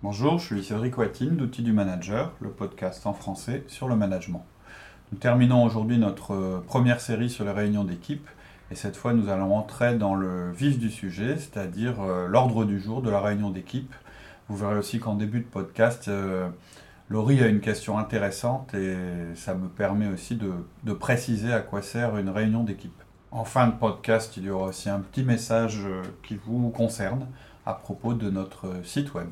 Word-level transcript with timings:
Bonjour, 0.00 0.38
je 0.38 0.44
suis 0.44 0.62
Cédric 0.62 0.96
Watine 0.96 1.34
d'Outils 1.34 1.64
du 1.64 1.72
Manager, 1.72 2.30
le 2.40 2.50
podcast 2.50 3.04
en 3.04 3.12
français 3.12 3.64
sur 3.66 3.88
le 3.88 3.96
management. 3.96 4.46
Nous 5.10 5.18
terminons 5.18 5.64
aujourd'hui 5.64 5.98
notre 5.98 6.34
euh, 6.34 6.64
première 6.64 7.00
série 7.00 7.28
sur 7.28 7.44
les 7.44 7.50
réunions 7.50 7.82
d'équipe 7.82 8.28
et 8.70 8.76
cette 8.76 8.94
fois 8.94 9.12
nous 9.12 9.28
allons 9.28 9.56
entrer 9.56 9.96
dans 9.96 10.14
le 10.14 10.52
vif 10.52 10.78
du 10.78 10.88
sujet, 10.88 11.36
c'est-à-dire 11.36 12.00
euh, 12.00 12.28
l'ordre 12.28 12.64
du 12.64 12.78
jour 12.78 13.02
de 13.02 13.10
la 13.10 13.20
réunion 13.20 13.50
d'équipe. 13.50 13.92
Vous 14.48 14.56
verrez 14.56 14.78
aussi 14.78 15.00
qu'en 15.00 15.16
début 15.16 15.40
de 15.40 15.46
podcast, 15.46 16.06
euh, 16.06 16.48
Laurie 17.08 17.42
a 17.42 17.48
une 17.48 17.60
question 17.60 17.98
intéressante 17.98 18.74
et 18.74 18.94
ça 19.34 19.54
me 19.54 19.66
permet 19.66 20.06
aussi 20.06 20.36
de, 20.36 20.52
de 20.84 20.92
préciser 20.92 21.52
à 21.52 21.58
quoi 21.58 21.82
sert 21.82 22.16
une 22.18 22.30
réunion 22.30 22.62
d'équipe. 22.62 23.02
En 23.32 23.42
fin 23.42 23.66
de 23.66 23.72
podcast, 23.72 24.36
il 24.36 24.44
y 24.44 24.50
aura 24.50 24.68
aussi 24.68 24.88
un 24.88 25.00
petit 25.00 25.24
message 25.24 25.80
qui 26.22 26.38
vous 26.46 26.70
concerne 26.70 27.26
à 27.66 27.74
propos 27.74 28.14
de 28.14 28.30
notre 28.30 28.68
site 28.84 29.12
web. 29.14 29.26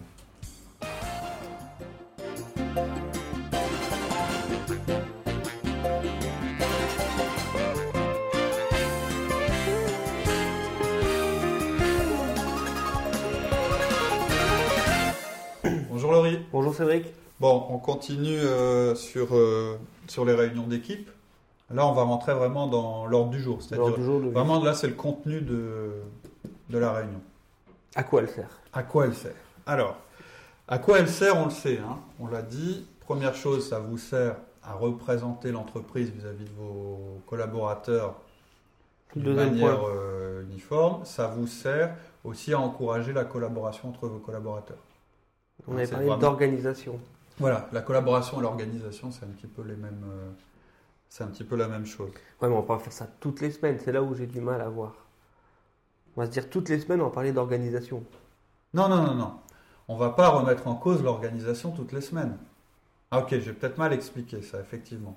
Laurie. 16.17 16.39
Bonjour 16.51 16.75
Cédric. 16.75 17.07
Bon, 17.41 17.67
on 17.69 17.77
continue 17.79 18.39
euh, 18.39 18.95
sur, 18.95 19.37
euh, 19.37 19.77
sur 20.09 20.25
les 20.25 20.33
réunions 20.33 20.67
d'équipe. 20.67 21.11
Là, 21.71 21.87
on 21.87 21.93
va 21.93 22.05
rentrer 22.05 22.33
vraiment 22.33 22.67
dans 22.69 23.05
l'ordre 23.07 23.31
du 23.31 23.39
jour. 23.41 23.59
C'est-à-dire, 23.61 23.81
L'ordre 23.81 23.99
du 23.99 24.05
jour 24.05 24.21
de- 24.23 24.31
vraiment, 24.31 24.63
là, 24.63 24.73
c'est 24.73 24.87
le 24.87 24.95
contenu 24.95 25.43
de, 25.43 25.91
de 26.71 26.79
la 26.79 26.93
réunion. 26.93 27.21
À 27.95 28.03
quoi 28.03 28.23
elle 28.23 28.31
sert? 28.31 28.49
À 28.73 28.83
quoi 28.83 29.05
elle 29.05 29.15
sert? 29.15 29.35
Alors, 29.67 29.97
à 30.69 30.79
quoi 30.79 31.01
elle 31.01 31.09
sert, 31.09 31.37
on 31.37 31.45
le 31.45 31.51
sait. 31.51 31.79
hein. 31.79 31.99
On 32.19 32.29
l'a 32.29 32.41
dit. 32.43 32.87
Première 33.01 33.35
chose, 33.35 33.69
ça 33.69 33.79
vous 33.79 33.99
sert 33.99 34.37
à 34.65 34.73
représenter 34.73 35.53
l'entreprise 35.53 36.11
vis-à-vis 36.11 36.45
de 36.47 36.55
vos 36.59 37.21
collaborateurs 37.27 38.15
de 39.15 39.33
manière 39.35 39.87
euh, 39.87 40.43
uniforme. 40.51 41.05
Ça 41.05 41.27
vous 41.27 41.47
sert 41.47 41.95
aussi 42.25 42.55
à 42.55 42.59
encourager 42.61 43.13
la 43.13 43.25
collaboration 43.25 43.91
entre 43.91 44.09
vos 44.09 44.19
collaborateurs. 44.19 44.79
On 45.69 45.77
avait 45.77 45.87
parlé 45.87 46.07
vraiment- 46.07 46.21
d'organisation. 46.21 46.99
Voilà, 47.39 47.69
la 47.73 47.83
collaboration 47.83 48.39
et 48.39 48.43
l'organisation, 48.43 49.11
c'est 49.11 49.25
un 49.25 49.29
petit 49.29 49.47
peu 49.47 49.63
les 49.63 49.77
mêmes. 49.77 50.05
euh, 50.09 50.31
c'est 51.09 51.25
un 51.25 51.29
petit 51.29 51.45
peu 51.45 51.57
la 51.57 51.69
même 51.69 51.87
chose. 51.87 52.11
Ouais, 52.41 52.49
mais 52.49 52.55
on 52.55 52.61
va 52.61 52.67
pas 52.67 52.79
faire 52.79 52.93
ça 52.93 53.07
toutes 53.21 53.41
les 53.41 53.51
semaines. 53.51 53.79
C'est 53.85 53.93
là 53.93 54.03
où 54.03 54.15
j'ai 54.15 54.27
du 54.27 54.41
mal 54.41 54.61
à 54.61 54.69
voir. 54.69 54.95
On 56.17 56.21
va 56.21 56.27
se 56.27 56.31
dire 56.33 56.49
toutes 56.51 56.69
les 56.69 56.81
semaines, 56.81 57.01
on 57.01 57.05
va 57.05 57.11
parler 57.11 57.33
d'organisation. 57.33 58.03
Non, 58.75 58.89
non, 58.89 59.03
non, 59.03 59.15
non. 59.15 59.35
On 59.89 59.97
va 59.97 60.11
pas 60.11 60.29
remettre 60.31 60.67
en 60.67 60.75
cause 60.75 61.03
l'organisation 61.03 61.71
toutes 61.71 61.93
les 61.93 62.01
semaines. 62.01 62.37
Ah 63.11 63.21
ok, 63.21 63.39
j'ai 63.39 63.53
peut-être 63.53 63.79
mal 63.79 63.93
expliqué 63.93 64.43
ça, 64.43 64.59
effectivement. 64.61 65.17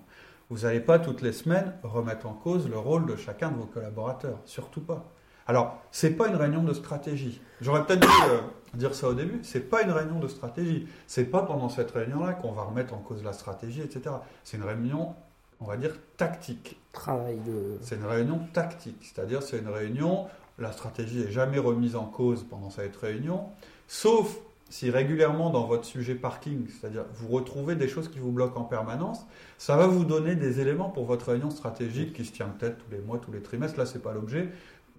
Vous 0.50 0.60
n'allez 0.60 0.80
pas 0.80 1.00
toutes 1.00 1.22
les 1.22 1.32
semaines 1.34 1.74
remettre 1.84 2.28
en 2.28 2.34
cause 2.34 2.68
le 2.70 2.78
rôle 2.78 3.06
de 3.06 3.16
chacun 3.16 3.50
de 3.52 3.58
vos 3.58 3.66
collaborateurs. 3.66 4.40
Surtout 4.46 4.82
pas. 4.82 5.06
Alors, 5.50 5.80
c'est 5.90 6.12
pas 6.12 6.28
une 6.28 6.36
réunion 6.36 6.62
de 6.62 6.74
stratégie. 6.74 7.42
J'aurais 7.60 7.84
peut-être 7.84 8.02
dû 8.02 8.08
euh, 8.30 8.38
dire 8.76 8.94
ça 8.94 9.10
au 9.10 9.16
début. 9.16 9.40
C'est 9.42 9.68
pas 9.68 9.82
une 9.82 9.90
réunion 9.90 10.20
de 10.20 10.28
stratégie. 10.28 10.88
C'est 11.08 11.24
pas 11.24 11.42
pendant 11.42 11.70
cette 11.70 11.90
réunion-là 11.90 12.34
qu'on 12.34 12.52
va 12.52 12.62
remettre 12.62 12.94
en 12.94 13.00
cause 13.00 13.24
la 13.24 13.34
stratégie, 13.34 13.82
etc. 13.82 14.16
C'est 14.44 14.58
une 14.58 14.64
réunion, 14.64 15.16
on 15.60 15.66
va 15.66 15.76
dire, 15.76 15.96
tactique. 16.18 16.80
Travail 16.94 17.40
de. 17.48 17.80
C'est 17.82 17.96
une 17.96 18.06
réunion 18.06 18.42
tactique, 18.54 18.98
c'est-à-dire 19.02 19.42
c'est 19.42 19.58
une 19.58 19.70
réunion, 19.70 20.28
la 20.60 20.72
stratégie 20.72 21.22
est 21.22 21.32
jamais 21.32 21.58
remise 21.58 21.96
en 21.96 22.06
cause 22.06 22.46
pendant 22.48 22.70
cette 22.70 22.96
réunion, 22.98 23.46
sauf 23.88 24.38
si 24.70 24.92
régulièrement 24.92 25.50
dans 25.50 25.66
votre 25.66 25.86
sujet 25.86 26.14
parking, 26.14 26.68
c'est-à-dire 26.70 27.06
vous 27.16 27.28
retrouvez 27.30 27.76
des 27.76 27.88
choses 27.88 28.08
qui 28.08 28.20
vous 28.20 28.32
bloquent 28.32 28.60
en 28.60 28.66
permanence, 28.66 29.26
ça 29.58 29.76
va 29.76 29.88
vous 29.88 30.06
donner 30.06 30.36
des 30.36 30.60
éléments 30.60 30.90
pour 30.90 31.06
votre 31.06 31.32
réunion 31.32 31.50
stratégique 31.50 32.14
qui 32.14 32.24
se 32.24 32.32
tient 32.32 32.48
peut-être 32.48 32.78
tous 32.78 32.92
les 32.92 33.00
mois, 33.00 33.18
tous 33.18 33.32
les 33.32 33.42
trimestres, 33.42 33.80
là 33.80 33.88
c'est 33.88 34.02
pas 34.02 34.14
l'objet, 34.14 34.50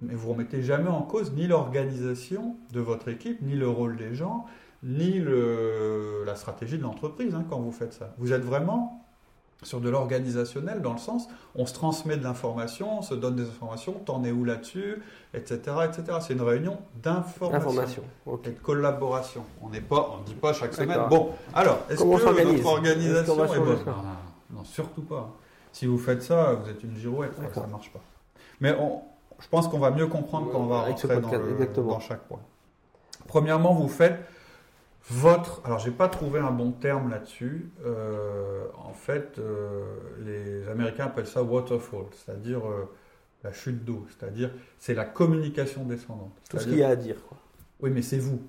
mais 0.02 0.14
vous 0.14 0.32
remettez 0.32 0.62
jamais 0.62 0.88
en 0.88 1.02
cause 1.02 1.32
ni 1.32 1.46
l'organisation 1.46 2.56
de 2.72 2.80
votre 2.80 3.08
équipe, 3.08 3.42
ni 3.42 3.54
le 3.54 3.68
rôle 3.68 3.96
des 3.96 4.14
gens, 4.14 4.46
ni 4.82 5.18
le, 5.18 6.24
la 6.24 6.36
stratégie 6.36 6.78
de 6.78 6.82
l'entreprise 6.82 7.34
hein, 7.34 7.44
quand 7.48 7.58
vous 7.58 7.72
faites 7.72 7.92
ça. 7.92 8.14
Vous 8.18 8.32
êtes 8.32 8.42
vraiment 8.42 9.04
sur 9.62 9.80
de 9.80 9.90
l'organisationnel 9.90 10.80
dans 10.80 10.92
le 10.92 10.98
sens 10.98 11.28
on 11.54 11.66
se 11.66 11.74
transmet 11.74 12.16
de 12.16 12.24
l'information, 12.24 13.00
on 13.00 13.02
se 13.02 13.14
donne 13.14 13.36
des 13.36 13.46
informations, 13.46 13.92
t'en 13.92 14.24
es 14.24 14.32
où 14.32 14.44
là-dessus, 14.44 15.02
etc. 15.34 15.58
etc. 15.84 16.18
C'est 16.20 16.32
une 16.32 16.42
réunion 16.42 16.78
d'information 17.02 18.02
et 18.44 18.50
de 18.50 18.58
collaboration. 18.58 19.44
On 19.60 19.68
n'est 19.68 19.80
pas, 19.80 20.16
on 20.18 20.22
dit 20.22 20.34
pas 20.34 20.52
chaque 20.52 20.72
semaine. 20.72 21.00
Bon, 21.10 21.30
alors, 21.54 21.80
est-ce 21.90 22.02
que 22.02 22.08
votre 22.08 22.66
organisation 22.66 23.44
est 23.44 23.58
bonne? 23.58 23.78
Non, 23.84 23.92
non, 23.96 24.02
non, 24.02 24.56
non, 24.56 24.64
surtout 24.64 25.02
pas. 25.02 25.30
Si 25.72 25.86
vous 25.86 25.98
faites 25.98 26.22
ça, 26.22 26.54
vous 26.54 26.70
êtes 26.70 26.82
une 26.82 26.96
girouette, 26.96 27.32
ça 27.52 27.66
marche 27.66 27.92
pas. 27.92 28.00
Mais 28.60 28.74
on, 28.78 29.02
je 29.40 29.48
pense 29.48 29.68
qu'on 29.68 29.78
va 29.78 29.90
mieux 29.90 30.06
comprendre 30.06 30.50
quand 30.52 30.60
on 30.60 30.66
va 30.66 30.82
rentrer 30.82 31.20
dans, 31.20 31.30
le- 31.30 32.00
chaque 32.00 32.24
point. 32.24 32.40
Premièrement, 33.26 33.74
vous 33.74 33.88
faites 33.88 34.18
votre. 35.08 35.62
Alors, 35.64 35.78
j'ai 35.78 35.90
pas 35.90 36.08
trouvé 36.08 36.40
un 36.40 36.50
bon 36.50 36.72
terme 36.72 37.10
là-dessus. 37.10 37.70
Euh, 37.84 38.64
en 38.78 38.92
fait, 38.92 39.38
euh, 39.38 39.84
les 40.24 40.68
Américains 40.68 41.06
appellent 41.06 41.26
ça 41.26 41.42
waterfall, 41.42 42.04
c'est-à-dire 42.12 42.66
euh, 42.68 42.88
la 43.42 43.52
chute 43.52 43.84
d'eau, 43.84 44.06
c'est-à-dire 44.08 44.50
c'est 44.78 44.94
la 44.94 45.04
communication 45.04 45.84
descendante. 45.84 46.32
Tout 46.48 46.58
ce 46.58 46.64
qu'il 46.64 46.76
y 46.78 46.82
a 46.82 46.88
à 46.88 46.96
dire. 46.96 47.16
Quoi. 47.28 47.38
oui, 47.80 47.90
mais 47.90 48.02
c'est 48.02 48.18
vous. 48.18 48.40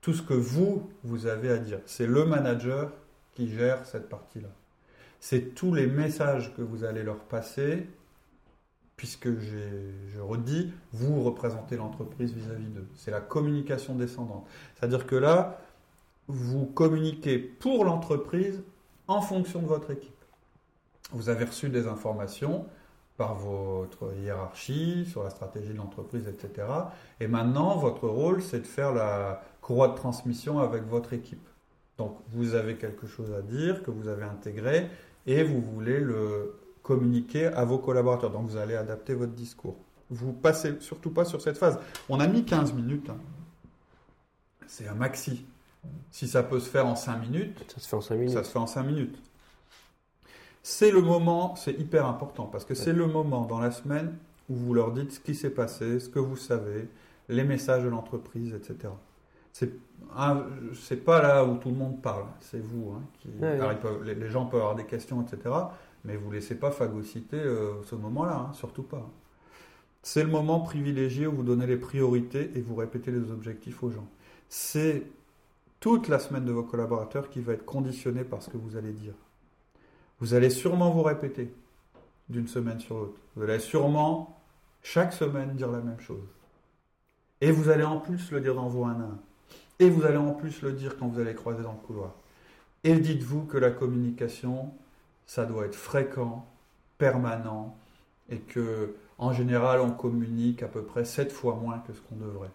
Tout 0.00 0.12
ce 0.12 0.22
que 0.22 0.34
vous, 0.34 0.90
vous 1.04 1.26
avez 1.26 1.50
à 1.50 1.58
dire. 1.58 1.78
C'est 1.86 2.06
le 2.06 2.24
manager 2.24 2.90
qui 3.34 3.48
gère 3.48 3.84
cette 3.86 4.08
partie-là. 4.08 4.48
C'est 5.20 5.54
tous 5.54 5.72
les 5.74 5.86
messages 5.86 6.54
que 6.56 6.62
vous 6.62 6.82
allez 6.84 7.02
leur 7.04 7.18
passer, 7.18 7.86
puisque 8.96 9.28
je 9.28 10.20
redis, 10.20 10.72
vous 10.92 11.22
représentez 11.22 11.76
l'entreprise 11.76 12.32
vis-à-vis 12.32 12.66
d'eux. 12.66 12.86
C'est 12.96 13.10
la 13.10 13.20
communication 13.20 13.94
descendante. 13.94 14.46
C'est-à-dire 14.74 15.06
que 15.06 15.16
là, 15.16 15.58
vous 16.28 16.66
communiquez 16.66 17.38
pour 17.38 17.84
l'entreprise 17.84 18.62
en 19.08 19.20
fonction 19.20 19.60
de 19.60 19.66
votre 19.66 19.90
équipe. 19.90 20.10
Vous 21.10 21.28
avez 21.28 21.44
reçu 21.44 21.68
des 21.68 21.86
informations 21.86 22.66
par 23.16 23.34
votre 23.34 24.14
hiérarchie 24.16 25.06
sur 25.06 25.22
la 25.22 25.30
stratégie 25.30 25.72
de 25.72 25.78
l'entreprise, 25.78 26.26
etc. 26.28 26.66
Et 27.20 27.26
maintenant, 27.26 27.76
votre 27.76 28.08
rôle, 28.08 28.42
c'est 28.42 28.60
de 28.60 28.66
faire 28.66 28.92
la 28.92 29.42
courroie 29.60 29.88
de 29.88 29.94
transmission 29.94 30.60
avec 30.60 30.84
votre 30.84 31.12
équipe. 31.12 31.46
Donc, 31.98 32.16
vous 32.28 32.54
avez 32.54 32.76
quelque 32.76 33.06
chose 33.06 33.32
à 33.32 33.42
dire 33.42 33.82
que 33.82 33.90
vous 33.90 34.08
avez 34.08 34.24
intégré 34.24 34.88
et 35.26 35.42
vous 35.44 35.60
voulez 35.60 36.00
le 36.00 36.58
communiquer 36.82 37.46
à 37.46 37.64
vos 37.64 37.78
collaborateurs. 37.78 38.30
Donc, 38.30 38.46
vous 38.46 38.56
allez 38.56 38.74
adapter 38.74 39.14
votre 39.14 39.32
discours. 39.32 39.76
Vous 40.10 40.32
passez 40.32 40.74
surtout 40.80 41.10
pas 41.10 41.24
sur 41.24 41.40
cette 41.40 41.56
phase. 41.58 41.78
On 42.08 42.20
a 42.20 42.26
mis 42.26 42.44
15 42.44 42.72
minutes. 42.74 43.08
hein. 43.10 43.16
C'est 44.66 44.88
un 44.88 44.94
maxi. 44.94 45.44
Si 46.10 46.28
ça 46.28 46.42
peut 46.42 46.60
se 46.60 46.68
faire 46.68 46.86
en 46.86 46.94
5 46.96 47.16
minutes, 47.18 47.64
Ça 47.68 47.80
se 47.80 47.88
fait 47.88 47.96
en 47.96 48.00
5 48.00 48.14
minutes. 48.16 48.34
ça 48.34 48.44
se 48.44 48.50
fait 48.50 48.58
en 48.58 48.66
5 48.66 48.82
minutes. 48.84 49.18
C'est 50.62 50.92
le 50.92 51.00
moment, 51.00 51.56
c'est 51.56 51.72
hyper 51.72 52.06
important, 52.06 52.44
parce 52.46 52.64
que 52.64 52.74
c'est 52.74 52.92
le 52.92 53.06
moment 53.06 53.44
dans 53.44 53.58
la 53.58 53.72
semaine 53.72 54.16
où 54.48 54.54
vous 54.54 54.74
leur 54.74 54.92
dites 54.92 55.12
ce 55.12 55.20
qui 55.20 55.34
s'est 55.34 55.50
passé, 55.50 55.98
ce 55.98 56.08
que 56.08 56.20
vous 56.20 56.36
savez, 56.36 56.88
les 57.28 57.42
messages 57.42 57.82
de 57.82 57.88
l'entreprise, 57.88 58.54
etc. 58.54 58.92
C'est 59.52 61.04
pas 61.04 61.20
là 61.22 61.44
où 61.44 61.56
tout 61.56 61.68
le 61.70 61.74
monde 61.76 62.00
parle, 62.00 62.26
c'est 62.40 62.60
vous. 62.62 62.92
hein, 62.96 63.02
qui, 63.18 63.28
Ouais, 63.40 63.48
alors 63.48 63.68
ouais. 63.70 63.74
ils 63.74 63.80
peuvent- 63.80 64.02
les, 64.04 64.14
les 64.14 64.28
gens 64.30 64.46
peuvent 64.46 64.60
avoir 64.60 64.76
des 64.76 64.84
questions, 64.84 65.22
etc. 65.22 65.52
Mais 66.04 66.16
vous 66.16 66.30
laissez 66.30 66.56
pas 66.56 66.70
phagocyter 66.70 67.36
euh, 67.36 67.82
ce 67.84 67.94
moment-là, 67.94 68.48
hein, 68.48 68.52
surtout 68.54 68.82
pas. 68.82 69.08
C'est 70.02 70.24
le 70.24 70.30
moment 70.30 70.60
privilégié 70.60 71.26
où 71.26 71.32
vous 71.32 71.42
donnez 71.44 71.66
les 71.66 71.76
priorités 71.76 72.50
et 72.56 72.60
vous 72.60 72.74
répétez 72.74 73.12
les 73.12 73.30
objectifs 73.30 73.82
aux 73.82 73.90
gens. 73.90 74.08
C'est 74.48 75.04
toute 75.78 76.08
la 76.08 76.18
semaine 76.18 76.44
de 76.44 76.52
vos 76.52 76.64
collaborateurs 76.64 77.30
qui 77.30 77.40
va 77.40 77.52
être 77.52 77.64
conditionnée 77.64 78.24
par 78.24 78.42
ce 78.42 78.50
que 78.50 78.56
vous 78.56 78.76
allez 78.76 78.92
dire. 78.92 79.14
Vous 80.18 80.34
allez 80.34 80.50
sûrement 80.50 80.90
vous 80.90 81.02
répéter 81.02 81.52
d'une 82.28 82.48
semaine 82.48 82.80
sur 82.80 82.98
l'autre. 82.98 83.20
Vous 83.36 83.42
allez 83.42 83.58
sûrement 83.58 84.40
chaque 84.82 85.12
semaine 85.12 85.54
dire 85.54 85.70
la 85.70 85.80
même 85.80 86.00
chose. 86.00 86.28
Et 87.40 87.50
vous 87.50 87.68
allez 87.68 87.84
en 87.84 87.98
plus 87.98 88.30
le 88.30 88.40
dire 88.40 88.54
dans 88.54 88.68
vos 88.68 88.84
1 88.84 88.90
à 88.90 89.04
1. 89.04 89.18
Et 89.80 89.90
vous 89.90 90.04
allez 90.04 90.16
en 90.16 90.32
plus 90.32 90.62
le 90.62 90.72
dire 90.72 90.96
quand 90.96 91.08
vous 91.08 91.20
allez 91.20 91.34
croiser 91.34 91.62
dans 91.62 91.72
le 91.72 91.86
couloir. 91.86 92.14
Et 92.84 92.94
dites-vous 92.94 93.44
que 93.46 93.58
la 93.58 93.70
communication, 93.70 94.72
ça 95.32 95.46
doit 95.46 95.64
être 95.64 95.74
fréquent, 95.74 96.44
permanent, 96.98 97.74
et 98.28 98.36
que 98.36 98.94
en 99.16 99.32
général, 99.32 99.80
on 99.80 99.90
communique 99.90 100.62
à 100.62 100.68
peu 100.68 100.82
près 100.82 101.06
7 101.06 101.32
fois 101.32 101.54
moins 101.54 101.78
que 101.78 101.94
ce 101.94 102.02
qu'on 102.02 102.16
devrait. 102.16 102.50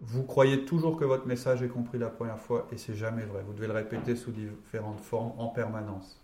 Vous 0.00 0.22
croyez 0.22 0.64
toujours 0.64 0.96
que 0.96 1.04
votre 1.04 1.26
message 1.26 1.62
est 1.62 1.68
compris 1.68 1.98
la 1.98 2.08
première 2.08 2.38
fois 2.38 2.66
et 2.72 2.78
c'est 2.78 2.94
jamais 2.94 3.24
vrai. 3.24 3.42
Vous 3.46 3.52
devez 3.52 3.66
le 3.66 3.74
répéter 3.74 4.16
sous 4.16 4.30
différentes 4.30 5.00
formes 5.00 5.32
en 5.36 5.48
permanence. 5.48 6.18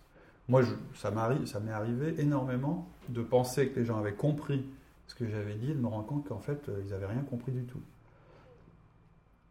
Moi, 0.48 0.62
je- 0.62 0.72
ça 0.94 1.10
m'est 1.10 1.72
arrivé 1.72 2.14
énormément 2.18 2.88
de 3.10 3.20
penser 3.20 3.68
que 3.68 3.80
les 3.80 3.84
gens 3.84 3.98
avaient 3.98 4.14
compris 4.14 4.64
ce 5.06 5.14
que 5.14 5.28
j'avais 5.28 5.56
dit 5.56 5.72
et 5.72 5.74
de 5.74 5.80
me 5.80 5.88
rendre 5.88 6.06
compte 6.06 6.26
qu'en 6.26 6.38
fait, 6.38 6.66
euh, 6.70 6.80
ils 6.82 6.92
n'avaient 6.92 7.12
rien 7.12 7.24
compris 7.28 7.52
du 7.52 7.64
tout. 7.64 7.80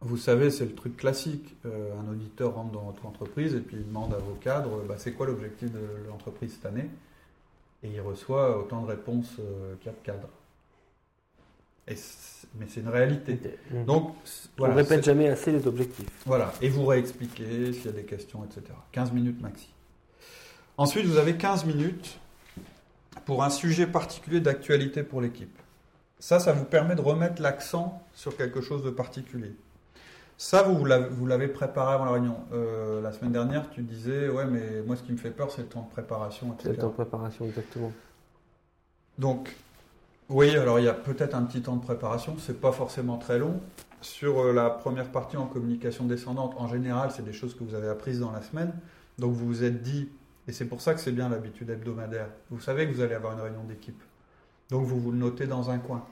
Vous 0.03 0.17
savez, 0.17 0.51
c'est 0.51 0.65
le 0.65 0.75
truc 0.75 0.97
classique. 0.97 1.55
Euh, 1.65 1.91
un 1.97 2.11
auditeur 2.11 2.55
rentre 2.55 2.71
dans 2.71 2.83
votre 2.83 3.05
entreprise 3.05 3.55
et 3.55 3.61
puis 3.61 3.77
il 3.77 3.87
demande 3.87 4.13
à 4.13 4.17
vos 4.17 4.35
cadres 4.35 4.83
bah, 4.87 4.95
c'est 4.97 5.13
quoi 5.13 5.25
l'objectif 5.25 5.71
de 5.71 5.79
l'entreprise 6.09 6.53
cette 6.53 6.65
année? 6.65 6.89
Et 7.83 7.89
il 7.89 8.01
reçoit 8.01 8.57
autant 8.57 8.81
de 8.81 8.87
réponses 8.87 9.35
euh, 9.39 9.75
qu'il 9.79 9.87
y 9.87 9.89
a 9.89 9.97
de 9.97 10.03
cadres. 10.03 10.29
Et 11.87 11.95
mais 12.55 12.65
c'est 12.69 12.81
une 12.81 12.89
réalité. 12.89 13.39
Donc, 13.85 14.15
On 14.59 14.67
ne 14.67 14.73
répète 14.73 15.03
jamais 15.03 15.27
assez 15.27 15.51
les 15.51 15.65
objectifs. 15.67 16.07
Voilà, 16.25 16.53
et 16.61 16.69
vous 16.69 16.85
réexpliquez 16.85 17.73
s'il 17.73 17.85
y 17.85 17.89
a 17.89 17.91
des 17.91 18.03
questions, 18.03 18.45
etc. 18.45 18.61
15 18.91 19.11
minutes 19.11 19.41
maxi. 19.41 19.69
Ensuite, 20.77 21.05
vous 21.05 21.17
avez 21.17 21.35
15 21.35 21.65
minutes 21.65 22.19
pour 23.25 23.43
un 23.43 23.49
sujet 23.49 23.87
particulier 23.87 24.39
d'actualité 24.39 25.03
pour 25.03 25.19
l'équipe. 25.19 25.57
Ça, 26.19 26.39
ça 26.39 26.53
vous 26.53 26.65
permet 26.65 26.95
de 26.95 27.01
remettre 27.01 27.41
l'accent 27.41 28.01
sur 28.13 28.37
quelque 28.37 28.61
chose 28.61 28.83
de 28.83 28.89
particulier. 28.89 29.53
Ça, 30.37 30.63
vous, 30.63 30.75
vous 30.75 31.25
l'avez 31.25 31.47
préparé 31.47 31.93
avant 31.93 32.05
la 32.05 32.11
réunion. 32.11 32.37
Euh, 32.51 33.01
la 33.01 33.11
semaine 33.11 33.31
dernière, 33.31 33.69
tu 33.69 33.81
disais, 33.81 34.29
ouais, 34.29 34.45
mais 34.45 34.81
moi, 34.85 34.95
ce 34.95 35.03
qui 35.03 35.11
me 35.11 35.17
fait 35.17 35.31
peur, 35.31 35.51
c'est 35.51 35.61
le 35.61 35.67
temps 35.67 35.83
de 35.83 35.89
préparation, 35.89 36.47
etc. 36.47 36.61
C'est 36.63 36.69
le 36.71 36.77
temps 36.77 36.87
de 36.87 36.93
préparation, 36.93 37.45
exactement. 37.45 37.91
Donc, 39.17 39.55
oui, 40.29 40.55
alors 40.55 40.79
il 40.79 40.85
y 40.85 40.89
a 40.89 40.93
peut-être 40.93 41.35
un 41.35 41.43
petit 41.43 41.61
temps 41.61 41.75
de 41.75 41.83
préparation, 41.83 42.35
c'est 42.39 42.59
pas 42.59 42.71
forcément 42.71 43.17
très 43.17 43.37
long. 43.37 43.59
Sur 44.01 44.39
euh, 44.39 44.53
la 44.53 44.69
première 44.69 45.11
partie 45.11 45.37
en 45.37 45.45
communication 45.45 46.05
descendante, 46.05 46.55
en 46.57 46.67
général, 46.67 47.11
c'est 47.11 47.23
des 47.23 47.33
choses 47.33 47.55
que 47.55 47.63
vous 47.63 47.75
avez 47.75 47.87
apprises 47.87 48.19
dans 48.19 48.31
la 48.31 48.41
semaine. 48.41 48.73
Donc 49.19 49.33
vous 49.33 49.45
vous 49.45 49.63
êtes 49.63 49.81
dit, 49.81 50.09
et 50.47 50.51
c'est 50.51 50.65
pour 50.65 50.81
ça 50.81 50.93
que 50.93 50.99
c'est 50.99 51.11
bien 51.11 51.29
l'habitude 51.29 51.69
hebdomadaire, 51.69 52.27
vous 52.49 52.59
savez 52.59 52.87
que 52.87 52.93
vous 52.93 53.01
allez 53.01 53.13
avoir 53.13 53.33
une 53.33 53.41
réunion 53.41 53.63
d'équipe. 53.63 54.01
Donc 54.69 54.85
vous 54.85 54.99
vous 54.99 55.11
le 55.11 55.17
notez 55.17 55.45
dans 55.45 55.69
un 55.69 55.77
coin. 55.77 56.03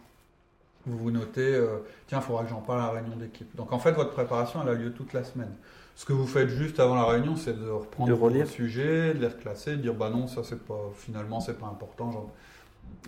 Vous 0.86 0.98
vous 0.98 1.12
notez, 1.12 1.56
euh, 1.56 1.78
tiens, 2.08 2.20
il 2.20 2.24
faudra 2.24 2.44
que 2.44 2.50
j'en 2.50 2.62
parle 2.62 2.82
à 2.82 2.88
la 2.88 2.92
réunion 3.00 3.16
d'équipe. 3.16 3.56
Donc 3.56 3.72
en 3.72 3.80
fait, 3.80 3.92
votre 3.92 4.12
préparation, 4.12 4.62
elle 4.64 4.70
a 4.70 4.74
lieu 4.74 4.92
toute 4.92 5.14
la 5.14 5.24
semaine. 5.24 5.54
Ce 5.96 6.06
que 6.06 6.14
vous 6.14 6.26
faites 6.26 6.50
juste 6.50 6.80
avant 6.80 6.96
la 6.96 7.06
réunion, 7.06 7.36
c'est 7.36 7.60
de 7.60 7.70
reprendre 7.70 8.30
le 8.30 8.46
sujet, 8.46 9.14
de 9.14 9.20
les 9.20 9.28
reclasser, 9.28 9.72
de 9.72 9.82
dire, 9.82 9.94
bah 9.94 10.10
non, 10.10 10.28
ça 10.28 10.42
c'est 10.44 10.60
pas, 10.60 10.90
finalement, 10.96 11.40
c'est 11.40 11.60
pas 11.60 11.68
important. 11.68 12.12
Genre, 12.12 12.32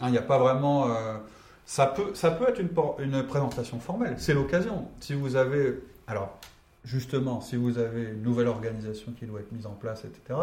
Hein, 0.02 0.08
il 0.08 0.12
n'y 0.12 0.18
a 0.18 0.24
pas 0.24 0.38
vraiment. 0.38 0.90
Euh, 0.90 1.18
ça, 1.66 1.88
peut, 1.88 2.14
ça 2.14 2.32
peut 2.32 2.48
être 2.50 2.60
une, 2.60 2.70
une 3.00 3.24
présentation 3.24 3.80
formelle, 3.80 4.16
c'est 4.18 4.34
l'occasion. 4.34 4.88
Si 5.00 5.14
vous 5.14 5.36
avez. 5.36 5.80
Alors, 6.08 6.38
justement, 6.84 7.42
si 7.42 7.56
vous 7.56 7.78
avez 7.78 8.04
une 8.04 8.24
nouvelle 8.24 8.48
organisation 8.48 9.14
qui 9.18 9.26
doit 9.26 9.40
être 9.40 9.52
mise 9.52 9.66
en 9.66 9.72
place, 9.72 10.04
etc., 10.06 10.40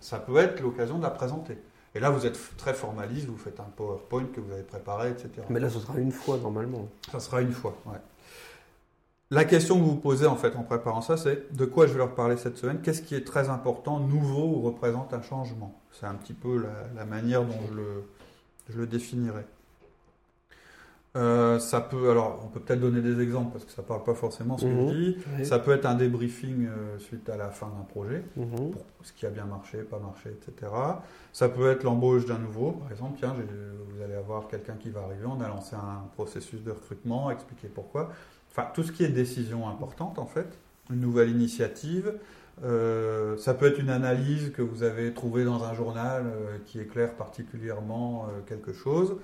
ça 0.00 0.18
peut 0.18 0.36
être 0.36 0.60
l'occasion 0.60 0.98
de 0.98 1.02
la 1.02 1.10
présenter. 1.10 1.58
Et 1.94 2.00
là, 2.00 2.10
vous 2.10 2.26
êtes 2.26 2.38
très 2.56 2.74
formaliste, 2.74 3.26
vous 3.26 3.36
faites 3.36 3.60
un 3.60 3.70
PowerPoint 3.76 4.26
que 4.34 4.40
vous 4.40 4.52
avez 4.52 4.62
préparé, 4.62 5.10
etc. 5.10 5.30
Mais 5.48 5.60
là, 5.60 5.70
ce 5.70 5.80
sera 5.80 5.98
une 5.98 6.12
fois 6.12 6.36
normalement. 6.38 6.88
Ça 7.10 7.20
sera 7.20 7.40
une 7.40 7.52
fois, 7.52 7.76
ouais. 7.86 7.98
La 9.30 9.44
question 9.44 9.76
que 9.76 9.82
vous 9.82 9.90
vous 9.90 9.96
posez 9.96 10.26
en 10.26 10.36
fait 10.36 10.56
en 10.56 10.62
préparant 10.62 11.02
ça, 11.02 11.18
c'est 11.18 11.54
de 11.54 11.64
quoi 11.66 11.86
je 11.86 11.92
vais 11.92 11.98
leur 11.98 12.14
parler 12.14 12.38
cette 12.38 12.56
semaine? 12.56 12.80
Qu'est-ce 12.80 13.02
qui 13.02 13.14
est 13.14 13.26
très 13.26 13.50
important, 13.50 14.00
nouveau 14.00 14.44
ou 14.44 14.62
représente 14.62 15.12
un 15.12 15.20
changement? 15.20 15.78
C'est 15.92 16.06
un 16.06 16.14
petit 16.14 16.32
peu 16.32 16.56
la, 16.56 16.88
la 16.96 17.04
manière 17.04 17.44
dont 17.44 17.60
je 17.68 17.74
le, 17.74 18.08
je 18.70 18.78
le 18.78 18.86
définirai. 18.86 19.44
Euh, 21.16 21.58
ça 21.58 21.80
peut, 21.80 22.10
alors, 22.10 22.40
on 22.44 22.48
peut 22.48 22.60
peut-être 22.60 22.80
donner 22.80 23.00
des 23.00 23.20
exemples 23.20 23.52
parce 23.52 23.64
que 23.64 23.72
ça 23.72 23.82
ne 23.82 23.86
parle 23.86 24.04
pas 24.04 24.14
forcément 24.14 24.58
ce 24.58 24.66
que 24.66 24.70
je 24.70 24.94
dis. 24.94 25.44
Ça 25.44 25.58
peut 25.58 25.72
être 25.72 25.86
un 25.86 25.94
débriefing 25.94 26.66
euh, 26.66 26.98
suite 26.98 27.28
à 27.28 27.36
la 27.36 27.48
fin 27.48 27.66
d'un 27.66 27.84
projet, 27.84 28.22
mhm. 28.36 28.70
pour 28.70 28.84
ce 29.02 29.12
qui 29.12 29.26
a 29.26 29.30
bien 29.30 29.46
marché, 29.46 29.78
pas 29.78 29.98
marché, 29.98 30.30
etc. 30.30 30.70
Ça 31.32 31.48
peut 31.48 31.70
être 31.70 31.82
l'embauche 31.82 32.26
d'un 32.26 32.38
nouveau, 32.38 32.72
par 32.72 32.90
exemple. 32.92 33.16
Tiens, 33.18 33.34
vous 33.34 34.02
allez 34.02 34.14
avoir 34.14 34.48
quelqu'un 34.48 34.74
qui 34.74 34.90
va 34.90 35.00
arriver, 35.00 35.24
on 35.26 35.40
a 35.40 35.48
lancé 35.48 35.74
un 35.74 36.04
processus 36.14 36.62
de 36.62 36.70
recrutement, 36.70 37.30
expliquer 37.30 37.68
pourquoi. 37.68 38.10
Enfin, 38.50 38.68
tout 38.74 38.82
ce 38.82 38.92
qui 38.92 39.04
est 39.04 39.08
décision 39.08 39.68
importante, 39.68 40.18
en 40.18 40.26
fait, 40.26 40.58
une 40.90 41.00
nouvelle 41.00 41.30
initiative. 41.30 42.12
Euh, 42.64 43.36
ça 43.36 43.54
peut 43.54 43.66
être 43.66 43.78
une 43.78 43.90
analyse 43.90 44.52
que 44.52 44.62
vous 44.62 44.82
avez 44.82 45.12
trouvée 45.12 45.44
dans 45.44 45.62
un 45.64 45.74
journal 45.74 46.24
euh, 46.26 46.56
qui 46.66 46.80
éclaire 46.80 47.14
particulièrement 47.14 48.26
euh, 48.26 48.40
quelque 48.46 48.72
chose. 48.72 49.16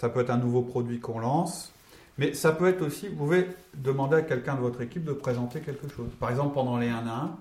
Ça 0.00 0.08
peut 0.08 0.20
être 0.20 0.30
un 0.30 0.38
nouveau 0.38 0.62
produit 0.62 1.00
qu'on 1.00 1.18
lance. 1.18 1.72
Mais 2.18 2.34
ça 2.34 2.52
peut 2.52 2.68
être 2.68 2.82
aussi, 2.82 3.08
vous 3.08 3.16
pouvez 3.16 3.46
demander 3.74 4.16
à 4.16 4.22
quelqu'un 4.22 4.54
de 4.54 4.60
votre 4.60 4.80
équipe 4.80 5.04
de 5.04 5.12
présenter 5.12 5.60
quelque 5.60 5.88
chose. 5.88 6.08
Par 6.18 6.30
exemple, 6.30 6.54
pendant 6.54 6.76
les 6.78 6.88
1 6.88 7.06
à 7.06 7.32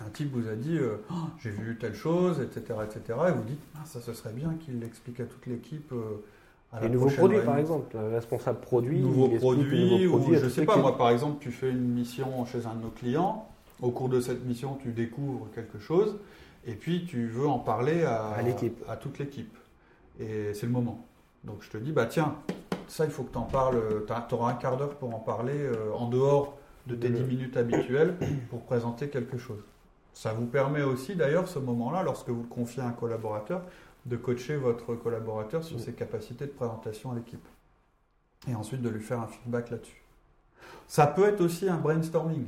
1, 0.00 0.06
un 0.06 0.10
type 0.12 0.32
vous 0.32 0.48
a 0.48 0.54
dit 0.54 0.78
oh, 1.10 1.14
J'ai 1.42 1.50
vu 1.50 1.76
telle 1.78 1.94
chose, 1.94 2.40
etc. 2.40 2.78
etc. 2.84 3.18
et 3.28 3.32
vous 3.32 3.42
dites 3.42 3.60
ah, 3.76 3.80
Ça, 3.84 4.00
ce 4.00 4.12
serait 4.12 4.32
bien 4.32 4.54
qu'il 4.60 4.80
l'explique 4.80 5.20
à 5.20 5.24
toute 5.24 5.46
l'équipe. 5.46 5.92
à 6.72 6.80
les 6.80 6.88
nouveaux 6.88 7.10
produits, 7.10 7.40
par 7.40 7.58
exemple, 7.58 7.96
le 7.96 8.14
responsable 8.14 8.60
produit. 8.60 9.00
Nouveau 9.00 9.28
produit, 9.28 10.06
ou 10.06 10.34
je 10.34 10.48
sais 10.48 10.64
pas, 10.64 10.76
moi, 10.76 10.96
par 10.96 11.10
exemple, 11.10 11.38
tu 11.40 11.50
fais 11.50 11.70
une 11.70 11.92
mission 11.92 12.44
chez 12.46 12.66
un 12.66 12.74
de 12.74 12.82
nos 12.82 12.90
clients 12.90 13.48
au 13.80 13.90
cours 13.90 14.08
de 14.08 14.20
cette 14.20 14.44
mission, 14.44 14.78
tu 14.82 14.92
découvres 14.92 15.48
quelque 15.54 15.78
chose 15.78 16.16
et 16.66 16.74
puis 16.74 17.04
tu 17.04 17.26
veux 17.26 17.46
en 17.46 17.58
parler 17.58 18.04
à, 18.04 18.34
à, 18.88 18.96
toute 18.96 19.18
l'équipe. 19.18 19.54
Et 20.18 20.54
c'est 20.54 20.66
le 20.66 20.72
moment. 20.72 21.04
Donc 21.44 21.62
je 21.62 21.70
te 21.70 21.76
dis, 21.76 21.92
bah 21.92 22.06
tiens, 22.06 22.36
ça 22.88 23.04
il 23.04 23.10
faut 23.10 23.22
que 23.22 23.32
tu 23.32 23.38
en 23.38 23.42
parles, 23.42 23.80
tu 24.06 24.34
auras 24.34 24.50
un 24.50 24.54
quart 24.54 24.76
d'heure 24.76 24.96
pour 24.96 25.14
en 25.14 25.18
parler 25.18 25.56
euh, 25.56 25.92
en 25.92 26.08
dehors 26.08 26.58
de 26.86 26.94
tes 26.94 27.10
10 27.10 27.22
minutes 27.22 27.56
habituelles 27.56 28.16
pour 28.50 28.62
présenter 28.62 29.08
quelque 29.08 29.38
chose. 29.38 29.62
Ça 30.12 30.32
vous 30.32 30.46
permet 30.46 30.82
aussi 30.82 31.16
d'ailleurs 31.16 31.48
ce 31.48 31.58
moment-là, 31.58 32.02
lorsque 32.02 32.28
vous 32.28 32.42
le 32.42 32.48
confiez 32.48 32.82
à 32.82 32.86
un 32.86 32.92
collaborateur, 32.92 33.62
de 34.06 34.16
coacher 34.16 34.56
votre 34.56 34.94
collaborateur 34.94 35.64
sur 35.64 35.80
ses 35.80 35.92
capacités 35.92 36.46
de 36.46 36.50
présentation 36.50 37.12
à 37.12 37.14
l'équipe. 37.14 37.46
Et 38.46 38.54
ensuite 38.54 38.82
de 38.82 38.90
lui 38.90 39.00
faire 39.00 39.20
un 39.20 39.26
feedback 39.26 39.70
là-dessus. 39.70 40.02
Ça 40.86 41.06
peut 41.06 41.24
être 41.24 41.40
aussi 41.40 41.68
un 41.68 41.78
brainstorming. 41.78 42.46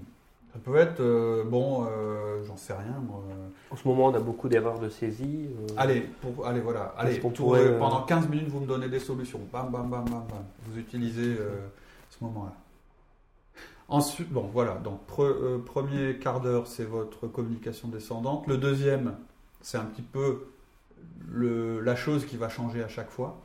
Ça 0.56 0.62
peut 0.64 0.76
être, 0.76 1.00
euh, 1.00 1.44
bon, 1.44 1.84
euh, 1.84 2.42
j'en 2.46 2.56
sais 2.56 2.72
rien. 2.72 2.98
Moi. 3.06 3.22
En 3.70 3.76
ce 3.76 3.86
moment, 3.86 4.06
on 4.06 4.14
a 4.14 4.20
beaucoup 4.20 4.48
d'erreurs 4.48 4.78
de 4.78 4.88
saisie. 4.88 5.50
Euh. 5.60 5.74
Allez, 5.76 6.00
pour, 6.00 6.46
allez, 6.46 6.60
voilà. 6.60 6.94
Allez, 6.96 7.18
pendant 7.18 8.04
15 8.04 8.30
minutes, 8.30 8.48
vous 8.48 8.60
me 8.60 8.66
donnez 8.66 8.88
des 8.88 8.98
solutions. 8.98 9.40
Bam, 9.52 9.70
bam, 9.70 9.90
bam, 9.90 10.06
bam, 10.06 10.24
bam. 10.26 10.44
Vous 10.64 10.78
utilisez 10.78 11.36
ce 12.08 12.24
moment-là. 12.24 12.54
Ensuite, 13.88 14.30
bon, 14.30 14.48
voilà. 14.50 14.76
Donc, 14.76 15.00
premier 15.66 16.18
quart 16.18 16.40
d'heure, 16.40 16.66
c'est 16.66 16.86
votre 16.86 17.26
communication 17.26 17.88
descendante. 17.88 18.46
Le 18.46 18.56
deuxième, 18.56 19.14
c'est 19.60 19.76
un 19.76 19.84
petit 19.84 20.00
peu 20.00 20.46
le, 21.28 21.80
la 21.80 21.96
chose 21.96 22.24
qui 22.24 22.38
va 22.38 22.48
changer 22.48 22.82
à 22.82 22.88
chaque 22.88 23.10
fois. 23.10 23.42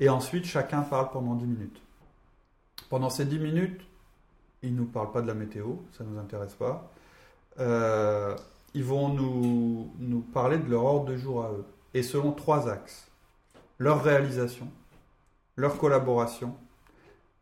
Et 0.00 0.08
ensuite, 0.08 0.46
chacun 0.46 0.80
parle 0.82 1.10
pendant 1.12 1.36
10 1.36 1.46
minutes. 1.46 1.80
Pendant 2.90 3.08
ces 3.08 3.24
10 3.24 3.38
minutes, 3.38 3.80
ils 4.62 4.72
ne 4.72 4.78
nous 4.78 4.86
parlent 4.86 5.12
pas 5.12 5.22
de 5.22 5.26
la 5.26 5.34
météo, 5.34 5.76
ça 5.92 6.04
ne 6.04 6.10
nous 6.10 6.18
intéresse 6.18 6.54
pas. 6.54 6.90
Euh, 7.58 8.36
ils 8.74 8.84
vont 8.84 9.08
nous, 9.08 9.92
nous 9.98 10.20
parler 10.20 10.58
de 10.58 10.70
leur 10.70 10.84
ordre 10.84 11.06
de 11.06 11.16
jour 11.16 11.44
à 11.44 11.50
eux. 11.50 11.64
Et 11.94 12.02
selon 12.02 12.32
trois 12.32 12.68
axes. 12.68 13.10
Leur 13.78 14.02
réalisation, 14.02 14.68
leur 15.56 15.78
collaboration 15.78 16.54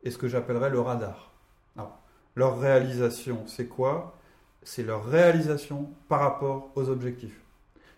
et 0.02 0.10
ce 0.10 0.18
que 0.18 0.28
j'appellerais 0.28 0.70
le 0.70 0.80
radar. 0.80 1.32
Alors, 1.76 1.98
leur 2.34 2.58
réalisation, 2.58 3.46
c'est 3.46 3.66
quoi? 3.66 4.14
C'est 4.62 4.82
leur 4.82 5.04
réalisation 5.04 5.90
par 6.08 6.20
rapport 6.20 6.70
aux 6.74 6.88
objectifs. 6.90 7.40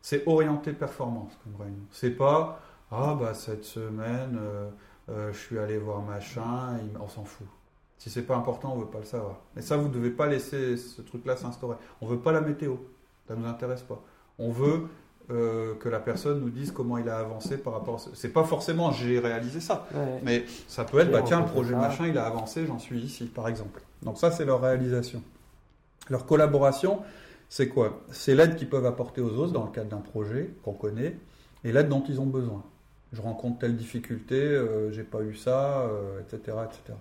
C'est 0.00 0.26
orienté 0.26 0.72
performance 0.72 1.32
comme 1.42 1.60
réunion. 1.60 1.84
C'est 1.90 2.10
pas 2.12 2.60
ah 2.90 3.14
bah 3.20 3.34
cette 3.34 3.64
semaine 3.64 4.38
euh, 4.40 4.70
euh, 5.10 5.32
je 5.32 5.38
suis 5.38 5.58
allé 5.58 5.78
voir 5.78 6.02
machin, 6.02 6.78
on 7.00 7.08
s'en 7.08 7.24
fout. 7.24 7.46
Si 7.98 8.10
c'est 8.10 8.22
pas 8.22 8.36
important, 8.36 8.72
on 8.74 8.78
veut 8.78 8.86
pas 8.86 9.00
le 9.00 9.04
savoir. 9.04 9.40
Mais 9.56 9.62
ça, 9.62 9.76
vous 9.76 9.88
ne 9.88 9.92
devez 9.92 10.10
pas 10.10 10.26
laisser 10.26 10.76
ce 10.76 11.02
truc-là 11.02 11.36
s'instaurer. 11.36 11.76
On 12.00 12.06
veut 12.06 12.20
pas 12.20 12.32
la 12.32 12.40
météo, 12.40 12.76
ça 13.26 13.34
nous 13.34 13.46
intéresse 13.46 13.82
pas. 13.82 14.00
On 14.38 14.50
veut 14.50 14.88
euh, 15.30 15.74
que 15.74 15.90
la 15.90 16.00
personne 16.00 16.40
nous 16.40 16.48
dise 16.48 16.72
comment 16.72 16.96
il 16.96 17.06
a 17.10 17.18
avancé 17.18 17.58
par 17.58 17.74
rapport. 17.74 17.96
À... 17.96 18.10
C'est 18.14 18.32
pas 18.32 18.44
forcément 18.44 18.92
j'ai 18.92 19.18
réalisé 19.18 19.60
ça, 19.60 19.86
mais 20.22 20.46
ça 20.68 20.84
peut 20.84 21.00
être 21.00 21.10
bah 21.10 21.20
tiens 21.22 21.40
le 21.40 21.46
projet 21.46 21.74
machin 21.74 22.06
il 22.06 22.16
a 22.16 22.24
avancé, 22.24 22.64
j'en 22.66 22.78
suis 22.78 22.98
ici 22.98 23.26
par 23.26 23.46
exemple. 23.46 23.82
Donc 24.02 24.16
ça 24.16 24.30
c'est 24.30 24.46
leur 24.46 24.62
réalisation. 24.62 25.22
Leur 26.08 26.24
collaboration, 26.24 27.00
c'est 27.50 27.68
quoi? 27.68 28.00
C'est 28.10 28.34
l'aide 28.34 28.56
qu'ils 28.56 28.70
peuvent 28.70 28.86
apporter 28.86 29.20
aux 29.20 29.34
autres 29.34 29.52
dans 29.52 29.64
le 29.64 29.70
cadre 29.70 29.90
d'un 29.90 30.00
projet 30.00 30.50
qu'on 30.62 30.72
connaît 30.72 31.18
et 31.62 31.72
l'aide 31.72 31.90
dont 31.90 32.02
ils 32.08 32.20
ont 32.22 32.26
besoin. 32.26 32.64
Je 33.12 33.20
rencontre 33.20 33.58
telle 33.58 33.76
difficulté, 33.76 34.36
euh, 34.36 34.90
j'ai 34.92 35.02
pas 35.02 35.20
eu 35.20 35.34
ça, 35.34 35.90
etc., 36.22 36.56
euh, 36.56 36.64
etc. 36.64 36.96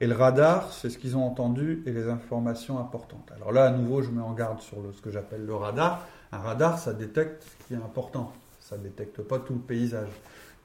Et 0.00 0.06
le 0.06 0.14
radar, 0.14 0.72
c'est 0.72 0.90
ce 0.90 0.98
qu'ils 0.98 1.16
ont 1.16 1.24
entendu 1.24 1.82
et 1.86 1.92
les 1.92 2.08
informations 2.08 2.78
importantes. 2.78 3.30
Alors 3.34 3.52
là, 3.52 3.64
à 3.64 3.70
nouveau, 3.70 4.02
je 4.02 4.10
mets 4.10 4.22
en 4.22 4.32
garde 4.32 4.60
sur 4.60 4.76
ce 4.94 5.02
que 5.02 5.10
j'appelle 5.10 5.44
le 5.44 5.54
radar. 5.54 6.06
Un 6.30 6.38
radar, 6.38 6.78
ça 6.78 6.92
détecte 6.92 7.42
ce 7.42 7.66
qui 7.66 7.74
est 7.74 7.82
important. 7.84 8.32
Ça 8.60 8.76
ne 8.76 8.82
détecte 8.82 9.22
pas 9.22 9.38
tout 9.38 9.54
le 9.54 9.60
paysage. 9.60 10.10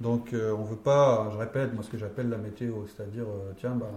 Donc 0.02 0.34
euh, 0.34 0.54
on 0.54 0.64
ne 0.64 0.68
veut 0.68 0.76
pas, 0.76 1.30
je 1.32 1.38
répète, 1.38 1.74
moi 1.74 1.84
ce 1.84 1.90
que 1.90 1.98
j'appelle 1.98 2.30
la 2.30 2.38
météo, 2.38 2.86
c'est-à-dire, 2.88 3.24
euh, 3.24 3.54
tiens, 3.58 3.72
bah, 3.72 3.90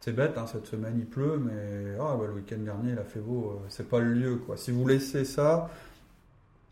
c'est 0.00 0.12
bête, 0.12 0.36
hein, 0.36 0.46
cette 0.46 0.66
semaine 0.66 0.94
il 0.98 1.06
pleut, 1.06 1.38
mais 1.38 1.96
ah, 2.00 2.16
bah, 2.18 2.26
le 2.26 2.32
week-end 2.32 2.58
dernier 2.58 2.92
il 2.92 2.98
a 2.98 3.04
fait 3.04 3.20
beau, 3.20 3.50
euh, 3.50 3.66
c'est 3.68 3.88
pas 3.88 4.00
le 4.00 4.12
lieu. 4.12 4.36
Quoi. 4.36 4.56
Si 4.56 4.72
vous 4.72 4.86
laissez 4.86 5.24
ça, 5.24 5.70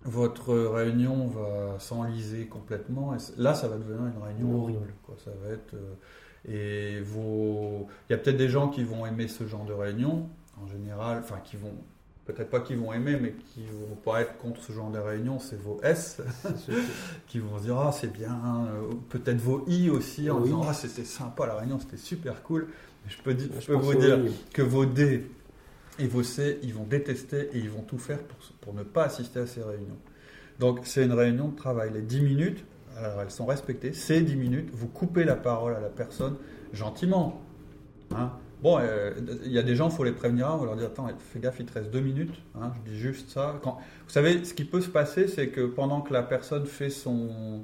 votre 0.02 0.54
réunion 0.54 1.26
va 1.28 1.78
s'enliser 1.78 2.46
complètement. 2.46 3.14
Et 3.14 3.18
là, 3.36 3.54
ça 3.54 3.68
va 3.68 3.76
devenir 3.76 4.00
une 4.06 4.22
réunion 4.22 4.62
horrible. 4.62 4.94
Quoi. 5.04 5.14
Ça 5.22 5.30
va 5.42 5.52
être 5.52 5.74
Et 6.48 7.00
vos... 7.00 7.86
il 8.08 8.12
y 8.12 8.14
a 8.14 8.18
peut-être 8.18 8.36
des 8.36 8.48
gens 8.48 8.68
qui 8.68 8.82
vont 8.84 9.04
aimer 9.06 9.28
ce 9.28 9.46
genre 9.46 9.64
de 9.64 9.72
réunion, 9.72 10.28
en 10.62 10.66
général, 10.66 11.18
enfin 11.22 11.38
qui 11.44 11.56
vont, 11.56 11.74
peut-être 12.24 12.48
pas 12.50 12.60
qui 12.60 12.74
vont 12.74 12.92
aimer, 12.92 13.18
mais 13.20 13.32
qui 13.52 13.64
vont 13.66 13.94
pas 13.96 14.22
être 14.22 14.36
contre 14.38 14.62
ce 14.62 14.72
genre 14.72 14.90
de 14.90 14.98
réunion, 14.98 15.38
c'est 15.38 15.60
vos 15.60 15.80
S, 15.82 16.20
qui 17.26 17.38
vont 17.40 17.58
se 17.58 17.64
dire 17.64 17.76
ah 17.78 17.92
c'est 17.92 18.12
bien, 18.12 18.66
euh, 18.74 18.92
peut-être 19.10 19.38
vos 19.40 19.64
I 19.68 19.90
aussi, 19.90 20.30
en 20.30 20.38
Oui. 20.38 20.44
disant 20.44 20.62
ah 20.68 20.72
c'était 20.74 21.04
sympa 21.04 21.46
la 21.46 21.56
réunion, 21.56 21.78
c'était 21.78 21.96
super 21.98 22.42
cool. 22.42 22.68
Mais 23.04 23.10
je 23.10 23.22
peux, 23.22 23.34
dire, 23.34 23.48
je 23.54 23.60
Je 23.60 23.66
peux 23.66 23.72
pense 23.74 23.84
vous 23.84 23.94
dire 23.94 24.18
oui. 24.22 24.30
que 24.52 24.62
vos 24.62 24.86
D 24.86 25.26
et 25.98 26.06
vos 26.06 26.22
C, 26.22 26.58
ils 26.62 26.72
vont 26.74 26.84
détester 26.84 27.48
et 27.52 27.58
ils 27.58 27.70
vont 27.70 27.82
tout 27.82 27.98
faire 27.98 28.22
pour, 28.22 28.38
pour 28.60 28.74
ne 28.74 28.82
pas 28.82 29.04
assister 29.04 29.40
à 29.40 29.46
ces 29.46 29.62
réunions. 29.62 29.98
Donc 30.58 30.80
c'est 30.84 31.04
une 31.04 31.12
réunion 31.12 31.48
de 31.48 31.56
travail. 31.56 31.90
Les 31.92 32.02
10 32.02 32.20
minutes, 32.20 32.64
alors 33.02 33.22
elles 33.22 33.30
sont 33.30 33.46
respectées, 33.46 33.92
c'est 33.92 34.20
10 34.20 34.36
minutes, 34.36 34.68
vous 34.72 34.88
coupez 34.88 35.24
la 35.24 35.36
parole 35.36 35.74
à 35.74 35.80
la 35.80 35.88
personne 35.88 36.36
gentiment. 36.72 37.40
Hein. 38.14 38.30
Bon, 38.62 38.78
euh, 38.78 39.12
il 39.46 39.52
y 39.52 39.58
a 39.58 39.62
des 39.62 39.74
gens, 39.74 39.88
il 39.88 39.94
faut 39.94 40.04
les 40.04 40.12
prévenir, 40.12 40.48
on 40.52 40.58
va 40.58 40.66
leur 40.66 40.76
dire, 40.76 40.86
attends, 40.88 41.08
fais 41.18 41.38
gaffe, 41.40 41.56
il 41.60 41.66
te 41.66 41.72
reste 41.72 41.90
2 41.90 42.00
minutes. 42.00 42.34
hein, 42.60 42.72
je 42.84 42.90
dis 42.92 42.98
juste 42.98 43.30
ça. 43.30 43.58
Quand... 43.62 43.78
Vous 44.06 44.12
savez, 44.12 44.44
ce 44.44 44.52
qui 44.52 44.64
peut 44.64 44.82
se 44.82 44.88
passer, 44.90 45.28
c'est 45.28 45.48
que 45.48 45.62
pendant 45.62 46.02
que 46.02 46.12
la 46.12 46.22
personne 46.22 46.66
fait 46.66 46.90
son, 46.90 47.62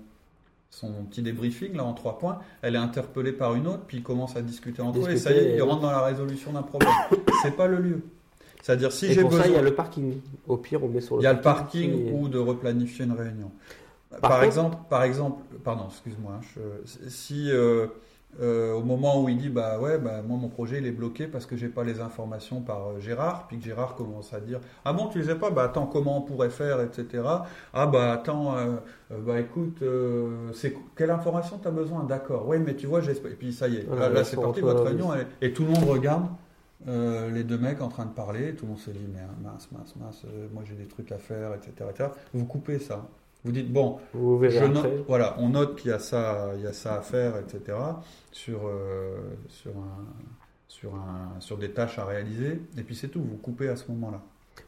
son 0.71 0.91
petit 1.05 1.21
débriefing, 1.21 1.77
là, 1.77 1.85
en 1.85 1.93
trois 1.93 2.19
points, 2.19 2.39
elle 2.63 2.77
est 2.77 2.79
interpellée 2.79 3.33
par 3.33 3.55
une 3.57 3.67
autre, 3.67 3.83
puis 3.87 3.99
ils 3.99 4.03
commencent 4.03 4.37
à 4.37 4.43
discuter 4.43 4.81
entre 4.81 5.01
eux, 5.07 5.11
et 5.11 5.17
ça 5.19 5.33
y 5.33 5.37
est, 5.37 5.57
ils 5.57 5.63
rentrent 5.63 5.83
dans 5.83 5.91
la 5.91 6.03
résolution 6.03 6.53
d'un 6.53 6.63
problème. 6.63 6.91
c'est 7.43 7.55
pas 7.57 7.67
le 7.67 7.77
lieu. 7.77 8.01
C'est-à-dire, 8.63 8.91
si 8.91 9.13
j'ai 9.13 9.21
pour 9.21 9.31
besoin... 9.31 9.45
ça, 9.45 9.51
il 9.51 9.55
y 9.55 9.59
a 9.59 9.63
le 9.63 9.75
parking. 9.75 10.15
Au 10.49 10.57
pire, 10.57 10.83
on 10.83 10.89
met 10.89 11.03
sur 11.03 11.17
le 11.17 11.23
Il 11.23 11.25
y 11.25 11.29
a 11.29 11.35
le 11.35 11.41
parking. 11.43 11.91
parking 11.93 12.09
et- 12.09 12.19
ou 12.19 12.29
de 12.29 12.39
replanifier 12.39 13.05
une 13.05 13.13
réunion. 13.13 13.51
Par, 14.21 14.31
Par 14.31 14.31
contre- 14.41 14.45
exemple, 14.47 14.77
par 14.89 15.03
exemple, 15.03 15.43
pardon, 15.65 15.85
excuse-moi, 15.89 16.33
hein, 16.37 16.41
je- 16.55 17.09
si 17.09 17.51
euh, 17.51 17.87
euh, 18.41 18.75
au 18.75 18.83
moment 18.83 19.23
où 19.23 19.29
il 19.31 19.39
dit 19.39 19.49
bah 19.49 19.79
ouais, 19.81 19.97
bah 19.99 20.21
moi 20.27 20.37
mon 20.37 20.49
projet 20.49 20.79
il 20.79 20.87
est 20.87 20.91
bloqué 20.93 21.27
parce 21.27 21.47
que 21.47 21.57
j'ai 21.57 21.69
pas 21.69 21.85
les 21.85 22.01
informations 22.01 22.61
par 22.61 22.89
euh, 22.89 23.01
Gérard, 23.01 23.47
puis 23.49 23.59
que 23.59 23.65
Gérard 23.65 23.95
commence 23.95 24.35
à 24.35 24.41
dire 24.41 24.61
ah 24.85 24.93
bon 24.93 25.09
tu 25.09 25.19
les 25.21 25.31
as 25.31 25.37
pas, 25.37 25.51
bah 25.51 25.65
attends 25.65 25.87
comment 25.87 26.19
on 26.19 26.21
pourrait 26.21 26.51
faire, 26.51 26.81
etc. 26.83 27.25
Ah 27.73 27.87
bah 27.87 28.13
attends, 28.13 28.55
bah 29.11 29.41
écoute, 29.41 29.79
euh, 29.83 30.53
c'est 30.53 30.77
quelle 30.97 31.11
information 31.11 31.59
tu 31.61 31.67
as 31.69 31.71
besoin, 31.71 32.05
d'accord, 32.05 32.47
ouais 32.47 32.59
mais 32.59 32.75
tu 32.77 32.87
vois 32.87 33.01
j'espère, 33.01 33.31
et 33.33 33.37
puis 33.37 33.53
ça 33.55 33.69
y 33.69 33.77
est, 33.77 33.87
là, 34.15 34.23
c'est 34.25 34.37
parti 34.37 34.61
votre 34.61 34.83
réunion 34.85 35.15
elle- 35.15 35.27
et 35.41 35.53
tout 35.53 35.65
le 35.65 35.71
monde 35.71 35.85
regarde. 35.85 36.27
euh, 36.89 37.31
les 37.33 37.43
deux 37.43 37.57
mecs 37.59 37.81
en 37.81 37.89
train 37.89 38.05
de 38.05 38.11
parler, 38.13 38.55
tout 38.55 38.65
le 38.67 38.73
monde 38.73 38.79
se 38.81 38.91
dit 38.91 39.09
mais 39.13 39.21
mince, 39.43 39.69
mince, 39.73 39.97
mince, 39.97 40.23
euh, 40.27 40.47
moi 40.53 40.63
j'ai 40.69 40.75
des 40.75 40.87
trucs 40.87 41.11
à 41.11 41.19
faire, 41.19 41.53
etc., 41.55 41.73
etc. 41.91 42.11
Vous 42.35 42.45
coupez 42.45 42.79
ça. 42.79 43.03
Vous 43.47 43.53
dites 43.53 43.73
bon, 43.73 44.01
Vous 44.13 44.39
verrez 44.39 44.59
je 44.59 44.65
note- 44.65 44.85
après. 44.85 45.05
voilà, 45.07 45.37
on 45.39 45.51
note 45.51 45.77
qu'il 45.79 45.91
y 45.91 45.95
a 45.95 46.01
ça, 46.01 46.51
il 46.57 46.63
y 46.63 46.67
a 46.67 46.73
ça 46.73 46.97
à 46.97 47.01
faire, 47.01 47.37
etc. 47.39 47.79
Sur 48.33 48.67
euh, 48.67 49.19
sur 49.49 49.71
un, 49.71 50.05
sur 50.67 50.95
un, 50.97 51.39
sur 51.41 51.57
des 51.57 51.71
tâches 51.71 51.97
à 52.01 52.05
réaliser, 52.05 52.61
et 52.77 52.83
puis 52.83 52.97
c'est 52.97 53.07
tout. 53.09 53.21
Vous 53.23 53.37
coupez 53.37 53.69
à 53.69 53.77
ce 53.77 53.89
moment-là. 53.93 54.21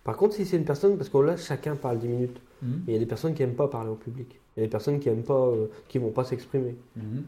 Par 0.05 0.17
contre, 0.17 0.35
si 0.37 0.47
c'est 0.47 0.57
une 0.57 0.65
personne, 0.65 0.97
parce 0.97 1.09
que 1.11 1.19
là, 1.19 1.37
chacun 1.37 1.75
parle 1.75 1.99
10 1.99 2.07
minutes. 2.09 2.41
Mhm. 2.63 2.83
Il 2.87 2.93
y 2.93 2.97
a 2.97 3.01
des 3.01 3.07
personnes 3.07 3.35
qui 3.35 3.43
n'aiment 3.43 3.57
pas 3.57 3.67
parler 3.69 3.91
au 3.91 3.95
public. 3.97 4.39
Il 4.57 4.61
y 4.61 4.63
a 4.63 4.67
des 4.67 4.71
personnes 4.71 5.01
qui 5.01 5.09
aiment 5.09 5.25
pas, 5.25 5.47
euh, 5.49 5.67
qui 5.89 5.99
vont 5.99 6.11
pas 6.13 6.23
s'exprimer. 6.25 6.77
Mhm. 6.97 7.25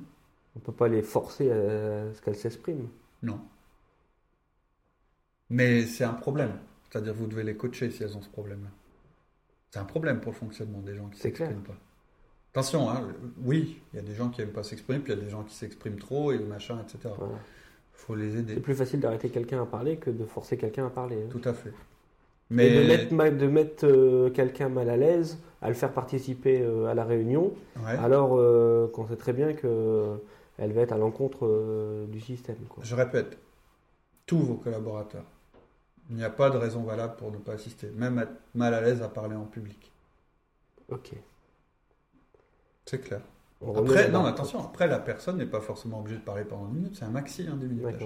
On 0.56 0.60
peut 0.60 0.72
pas 0.72 0.86
les 0.88 1.02
forcer 1.02 1.50
à 1.50 2.12
ce 2.14 2.20
qu'elles 2.22 2.36
s'expriment. 2.36 2.88
Non. 3.24 3.40
Mais 5.48 5.82
c'est 5.86 6.04
un 6.04 6.12
problème. 6.12 6.52
C'est-à-dire 6.90 7.14
vous 7.14 7.26
devez 7.26 7.42
les 7.44 7.56
coacher 7.56 7.90
si 7.90 8.02
elles 8.02 8.16
ont 8.16 8.22
ce 8.22 8.28
problème-là. 8.28 8.70
C'est 9.70 9.78
un 9.78 9.84
problème 9.84 10.20
pour 10.20 10.32
le 10.32 10.36
fonctionnement 10.38 10.80
des 10.80 10.94
gens 10.94 11.06
qui 11.08 11.20
clair. 11.20 11.36
s'expriment 11.36 11.62
pas. 11.62 11.76
Attention, 12.52 12.90
hein, 12.90 13.06
oui, 13.44 13.80
il 13.92 13.96
y 13.96 13.98
a 14.00 14.02
des 14.02 14.14
gens 14.14 14.28
qui 14.28 14.40
n'aiment 14.40 14.50
pas 14.50 14.64
s'exprimer, 14.64 14.98
puis 14.98 15.12
il 15.12 15.16
y 15.18 15.20
a 15.20 15.24
des 15.24 15.30
gens 15.30 15.44
qui 15.44 15.54
s'expriment 15.54 15.98
trop 15.98 16.32
et 16.32 16.38
machin, 16.40 16.78
etc. 16.82 17.14
Voilà. 17.16 17.34
faut 17.92 18.16
les 18.16 18.36
aider. 18.36 18.54
C'est 18.54 18.60
plus 18.60 18.74
facile 18.74 18.98
d'arrêter 19.00 19.28
quelqu'un 19.28 19.62
à 19.62 19.66
parler 19.66 19.96
que 19.98 20.10
de 20.10 20.24
forcer 20.24 20.56
quelqu'un 20.56 20.86
à 20.86 20.90
parler. 20.90 21.16
hein. 21.24 21.28
Tout 21.30 21.42
à 21.48 21.52
fait. 21.54 21.68
Et 21.68 21.72
Mais 22.50 22.82
de 22.82 22.88
mettre, 22.88 23.14
ma- 23.14 23.30
de 23.30 23.46
mettre 23.46 23.86
euh, 23.86 24.30
quelqu'un 24.30 24.68
mal 24.68 24.90
à 24.90 24.96
l'aise, 24.96 25.38
à 25.62 25.68
le 25.68 25.74
faire 25.74 25.92
participer 25.92 26.60
euh, 26.62 26.86
à 26.86 26.94
la 26.94 27.04
réunion, 27.04 27.52
Ouais. 27.84 27.92
alors 27.92 28.36
euh, 28.36 28.88
qu'on 28.88 29.06
sait 29.06 29.16
très 29.16 29.32
bien 29.32 29.52
que 29.52 29.68
euh, 29.68 30.16
elle 30.58 30.72
va 30.72 30.80
être 30.80 30.92
à 30.92 30.98
l'encontre 30.98 32.06
du 32.08 32.20
système. 32.20 32.56
Quoi. 32.68 32.82
Je 32.84 32.96
répète, 32.96 33.38
tous 34.26 34.40
vos 34.40 34.54
collaborateurs. 34.56 35.24
Il 36.10 36.16
n'y 36.16 36.24
a 36.24 36.30
pas 36.30 36.50
de 36.50 36.56
raison 36.58 36.82
valable 36.82 37.16
pour 37.16 37.30
ne 37.30 37.38
pas 37.38 37.52
assister, 37.52 37.88
même 37.90 38.18
être 38.18 38.32
mal 38.54 38.74
à 38.74 38.80
l'aise 38.80 39.00
à 39.00 39.08
parler 39.08 39.36
en 39.36 39.46
public. 39.46 39.92
Ok. 40.88 41.12
C'est 42.84 43.00
clair. 43.00 43.20
On 43.60 43.76
Après, 43.76 44.08
non, 44.10 44.24
attention, 44.24 44.64
après 44.64 44.86
la 44.88 44.98
personne 44.98 45.36
n'est 45.36 45.46
pas 45.46 45.60
forcément 45.60 46.00
obligée 46.00 46.16
de 46.18 46.24
parler 46.24 46.44
pendant 46.44 46.66
10 46.66 46.74
minutes, 46.76 46.96
c'est 46.96 47.04
un 47.04 47.10
maxi, 47.10 47.46
hein, 47.48 47.56
10 47.56 47.66
minutes. 47.66 48.02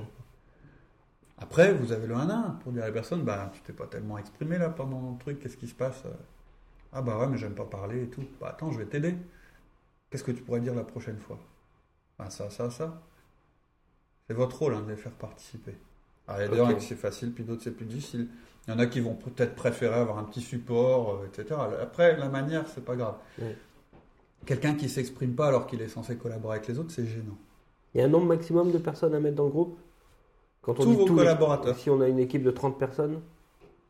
Après, 1.38 1.72
vous 1.72 1.92
avez 1.92 2.06
le 2.06 2.14
1 2.14 2.28
à 2.28 2.34
1 2.34 2.50
pour 2.62 2.72
dire 2.72 2.82
à 2.82 2.86
la 2.86 2.92
personne, 2.92 3.22
bah, 3.22 3.50
tu 3.54 3.60
t'es 3.62 3.72
pas 3.72 3.86
tellement 3.86 4.18
exprimé 4.18 4.58
là 4.58 4.68
pendant 4.68 5.12
le 5.12 5.18
truc, 5.18 5.38
qu'est-ce 5.40 5.56
qui 5.56 5.68
se 5.68 5.74
passe 5.74 6.02
Ah 6.92 7.02
bah 7.02 7.18
ouais, 7.18 7.28
mais 7.28 7.38
j'aime 7.38 7.54
pas 7.54 7.64
parler 7.64 8.04
et 8.04 8.08
tout. 8.10 8.24
Bah 8.40 8.48
attends, 8.50 8.70
je 8.70 8.78
vais 8.78 8.86
t'aider. 8.86 9.16
Qu'est-ce 10.10 10.24
que 10.24 10.32
tu 10.32 10.42
pourrais 10.42 10.60
dire 10.60 10.74
la 10.74 10.84
prochaine 10.84 11.18
fois? 11.18 11.38
Bah 12.18 12.30
ça, 12.30 12.50
ça, 12.50 12.70
ça. 12.70 13.02
C'est 14.26 14.34
votre 14.34 14.58
rôle 14.58 14.74
hein, 14.74 14.82
de 14.82 14.90
les 14.90 14.96
faire 14.96 15.12
participer. 15.12 15.76
Alors, 16.26 16.40
il 16.40 16.44
y 16.44 16.46
a 16.46 16.50
des 16.50 16.56
gens 16.72 16.80
c'est 16.80 16.94
facile, 16.96 17.32
puis 17.32 17.44
d'autres 17.44 17.62
c'est 17.62 17.70
plus 17.72 17.86
difficile. 17.86 18.28
Il 18.66 18.72
y 18.72 18.76
en 18.76 18.78
a 18.78 18.86
qui 18.86 19.00
vont 19.00 19.14
peut-être 19.14 19.54
préférer 19.54 19.94
avoir 19.94 20.18
un 20.18 20.24
petit 20.24 20.40
support, 20.40 21.20
euh, 21.22 21.26
etc. 21.26 21.60
Après, 21.82 22.16
la 22.16 22.28
manière, 22.30 22.64
c'est 22.74 22.84
pas 22.84 22.96
grave. 22.96 23.16
Quelqu'un 24.46 24.74
qui 24.74 24.88
s'exprime 24.88 25.34
pas 25.34 25.48
alors 25.48 25.66
qu'il 25.66 25.80
est 25.82 25.88
censé 25.88 26.16
collaborer 26.16 26.56
avec 26.56 26.68
les 26.68 26.78
autres, 26.78 26.90
c'est 26.90 27.06
gênant. 27.06 27.36
Il 27.94 27.98
y 27.98 28.00
a 28.02 28.06
un 28.06 28.08
nombre 28.08 28.26
maximum 28.26 28.72
de 28.72 28.78
personnes 28.78 29.14
à 29.14 29.20
mettre 29.20 29.36
dans 29.36 29.44
le 29.44 29.50
groupe? 29.50 29.78
Quand 30.62 30.74
Tous 30.74 30.86
dit 30.86 30.94
vos 30.96 31.04
collaborateurs. 31.06 31.76
Si 31.76 31.90
on 31.90 32.00
a 32.00 32.08
une 32.08 32.18
équipe 32.18 32.42
de 32.42 32.50
30 32.50 32.78
personnes, 32.78 33.20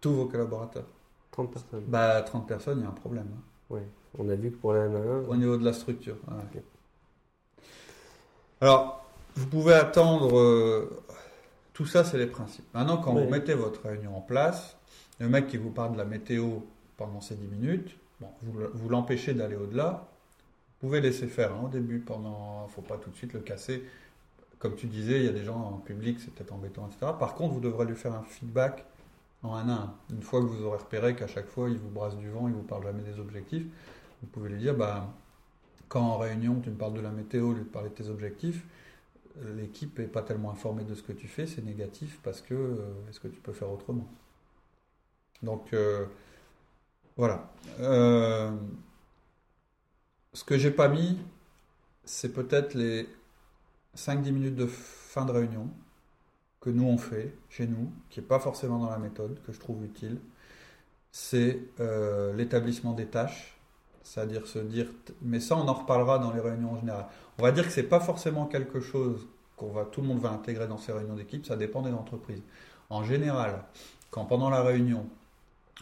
Tous 0.01 0.13
vos 0.13 0.27
collaborateurs. 0.27 0.87
30 1.31 1.53
personnes. 1.53 1.85
Bah, 1.87 2.21
30 2.23 2.47
personnes, 2.49 2.79
il 2.81 2.83
y 2.83 2.87
a 2.87 2.91
un 2.91 2.93
problème. 2.93 3.29
hein, 3.33 3.43
Ouais. 3.71 3.83
On 4.19 4.29
a 4.29 4.35
vu 4.35 4.51
que 4.51 4.57
pour 4.57 4.73
la 4.73 4.83
1 4.83 4.95
à 4.95 4.99
1, 4.99 5.25
au 5.29 5.37
niveau 5.37 5.57
de 5.57 5.65
la 5.65 5.73
structure. 5.73 6.17
Ouais. 6.29 6.63
Alors, 8.61 9.05
vous 9.35 9.47
pouvez 9.47 9.75
attendre. 9.75 10.37
euh, 10.39 10.91
tout 11.75 11.85
ça, 11.87 12.05
c'est 12.05 12.17
les 12.19 12.27
principes. 12.27 12.65
Maintenant, 12.73 12.97
quand 12.97 13.13
vous 13.13 13.29
mettez 13.31 13.53
votre 13.55 13.83
réunion 13.87 14.17
en 14.17 14.21
place, 14.23 14.77
le 15.21 15.29
mec 15.29 15.47
qui 15.49 15.59
vous 15.59 15.71
parle 15.71 15.93
de 15.93 15.99
la 15.99 16.05
météo 16.07 16.61
pendant 16.97 17.21
ces 17.21 17.35
10 17.35 17.47
minutes, 17.49 17.97
bon, 18.21 18.29
vous, 18.43 18.59
le- 18.59 18.71
vous 18.73 18.89
l'empêchez 18.89 19.35
d'aller 19.35 19.57
au-delà. 19.57 20.09
Vous 20.81 20.89
pouvez 20.89 21.01
laisser 21.01 21.27
faire 21.27 21.53
hein, 21.53 21.63
au 21.65 21.69
début, 21.69 21.99
pendant. 21.99 22.67
faut 22.69 22.83
pas 22.83 22.97
tout 22.97 23.11
de 23.11 23.17
suite 23.17 23.33
le 23.35 23.41
casser. 23.41 23.85
Comme 24.59 24.77
tu 24.77 24.87
disais, 24.87 25.19
il 25.19 25.25
y 25.27 25.29
a 25.29 25.33
des 25.33 25.45
gens 25.45 25.57
en 25.59 25.79
public, 25.79 26.19
c'est 26.21 26.33
peut-être 26.33 26.53
embêtant, 26.53 26.89
etc. 26.89 27.13
Par 27.19 27.35
contre, 27.35 27.55
vous 27.55 27.61
devrez 27.61 27.85
lui 27.85 27.97
faire 27.97 28.15
un 28.15 28.23
feedback 28.23 28.85
en 29.43 29.55
un 29.57 29.69
à 29.69 29.73
un. 29.73 29.95
Une 30.11 30.23
fois 30.23 30.41
que 30.41 30.47
vous 30.47 30.63
aurez 30.65 30.79
repéré 30.79 31.15
qu'à 31.15 31.27
chaque 31.27 31.49
fois, 31.49 31.69
il 31.69 31.77
vous 31.77 31.91
brasse 31.91 32.17
du 32.17 32.31
vent, 32.31 32.49
il 32.49 32.55
vous 32.55 32.63
parle 32.63 32.85
jamais 32.85 33.03
des 33.03 33.19
objectifs, 33.21 33.65
vous 34.23 34.29
pouvez 34.29 34.49
lui 34.49 34.59
dire, 34.59 34.75
bah, 34.75 35.13
quand 35.89 36.01
en 36.03 36.19
réunion, 36.19 36.61
tu 36.63 36.71
me 36.71 36.77
parles 36.77 36.95
de 36.95 37.01
la 37.01 37.11
météo, 37.11 37.53
lui 37.53 37.65
parler 37.65 37.91
de 37.91 37.95
tes 37.95 38.09
objectifs, 38.09 38.65
l'équipe 39.43 39.99
n'est 39.99 40.07
pas 40.07 40.23
tellement 40.23 40.51
informée 40.51 40.85
de 40.85 40.95
ce 40.95 41.03
que 41.03 41.13
tu 41.13 41.29
fais, 41.29 41.47
c'est 41.47 41.63
négatif 41.63 42.21
parce 42.23 42.41
que 42.41 42.55
euh, 42.55 43.09
est-ce 43.09 43.21
que 43.21 43.29
tu 43.29 43.41
peux 43.41 43.53
faire 43.53 43.71
autrement? 43.71 44.09
Donc, 45.43 45.73
euh, 45.73 46.07
voilà. 47.17 47.51
Euh, 47.81 48.53
ce 50.33 50.45
que 50.45 50.57
j'ai 50.57 50.71
pas 50.71 50.89
mis, 50.89 51.19
c'est 52.05 52.33
peut-être 52.33 52.75
les 52.75 53.09
5-10 53.97 54.33
minutes 54.33 54.57
de 54.57 54.67
fin 54.67 55.25
de 55.25 55.33
réunion 55.33 55.69
que 56.61 56.71
nous 56.71 56.85
on 56.85 56.99
fait 56.99 57.35
chez 57.51 57.67
nous, 57.67 57.93
qui 58.11 58.21
n'est 58.21 58.27
pas 58.27 58.41
forcément 58.41 58.79
dans 58.79 58.91
la 58.91 58.99
méthode, 58.99 59.41
que 59.47 59.53
je 59.53 59.61
trouve 59.61 59.85
utile. 59.85 60.19
C'est 61.13 61.61
l'établissement 62.35 62.93
des 62.93 63.07
tâches, 63.07 63.57
c'est-à-dire 64.05 64.47
se 64.47 64.61
dire, 64.61 64.87
mais 65.23 65.41
ça 65.41 65.57
on 65.57 65.67
en 65.67 65.73
reparlera 65.73 66.19
dans 66.19 66.33
les 66.33 66.41
réunions 66.41 66.73
en 66.73 66.79
général. 66.79 67.07
On 67.39 67.43
va 67.43 67.51
dire 67.51 67.65
que 67.65 67.73
c'est 67.73 67.83
pas 67.83 68.01
forcément 68.01 68.47
quelque 68.47 68.81
chose 68.81 69.27
qu'on 69.57 69.73
va, 69.73 69.85
tout 69.85 70.03
le 70.03 70.07
monde 70.07 70.21
va 70.21 70.31
intégrer 70.31 70.69
dans 70.69 70.79
ces 70.79 70.93
réunions 70.93 71.15
d'équipe, 71.15 71.47
ça 71.47 71.57
dépend 71.57 71.83
des 71.83 71.93
entreprises. 71.93 72.43
En 72.91 73.03
général, 73.03 73.65
quand 74.11 74.27
pendant 74.27 74.51
la 74.51 74.63
réunion, 74.63 75.09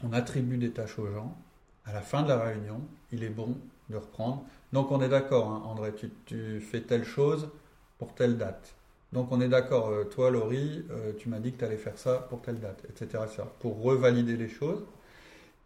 on 0.03 0.13
attribue 0.13 0.57
des 0.57 0.71
tâches 0.71 0.99
aux 0.99 1.09
gens, 1.09 1.37
à 1.85 1.93
la 1.93 2.01
fin 2.01 2.23
de 2.23 2.29
la 2.29 2.39
réunion, 2.39 2.81
il 3.11 3.25
est 3.25 3.29
bon 3.29 3.57
de 3.91 3.97
reprendre. 3.97 4.45
Donc 4.73 4.91
on 4.91 5.03
est 5.03 5.09
d'accord, 5.09 5.51
hein, 5.51 5.63
André, 5.67 5.93
tu, 5.95 6.11
tu 6.25 6.61
fais 6.61 6.81
telle 6.81 7.05
chose 7.05 7.51
pour 7.99 8.15
telle 8.15 8.39
date. 8.39 8.75
Donc 9.13 9.31
on 9.31 9.41
est 9.41 9.49
d'accord, 9.49 9.91
euh, 9.91 10.05
toi 10.05 10.31
Laurie, 10.31 10.85
euh, 10.91 11.13
tu 11.19 11.29
m'as 11.29 11.39
dit 11.39 11.53
que 11.53 11.59
tu 11.59 11.65
allais 11.65 11.77
faire 11.77 11.99
ça 11.99 12.15
pour 12.31 12.41
telle 12.41 12.61
date, 12.61 12.83
etc. 12.89 13.25
etc. 13.25 13.43
pour 13.61 13.83
revalider 13.83 14.37
les 14.37 14.49
choses. 14.49 14.85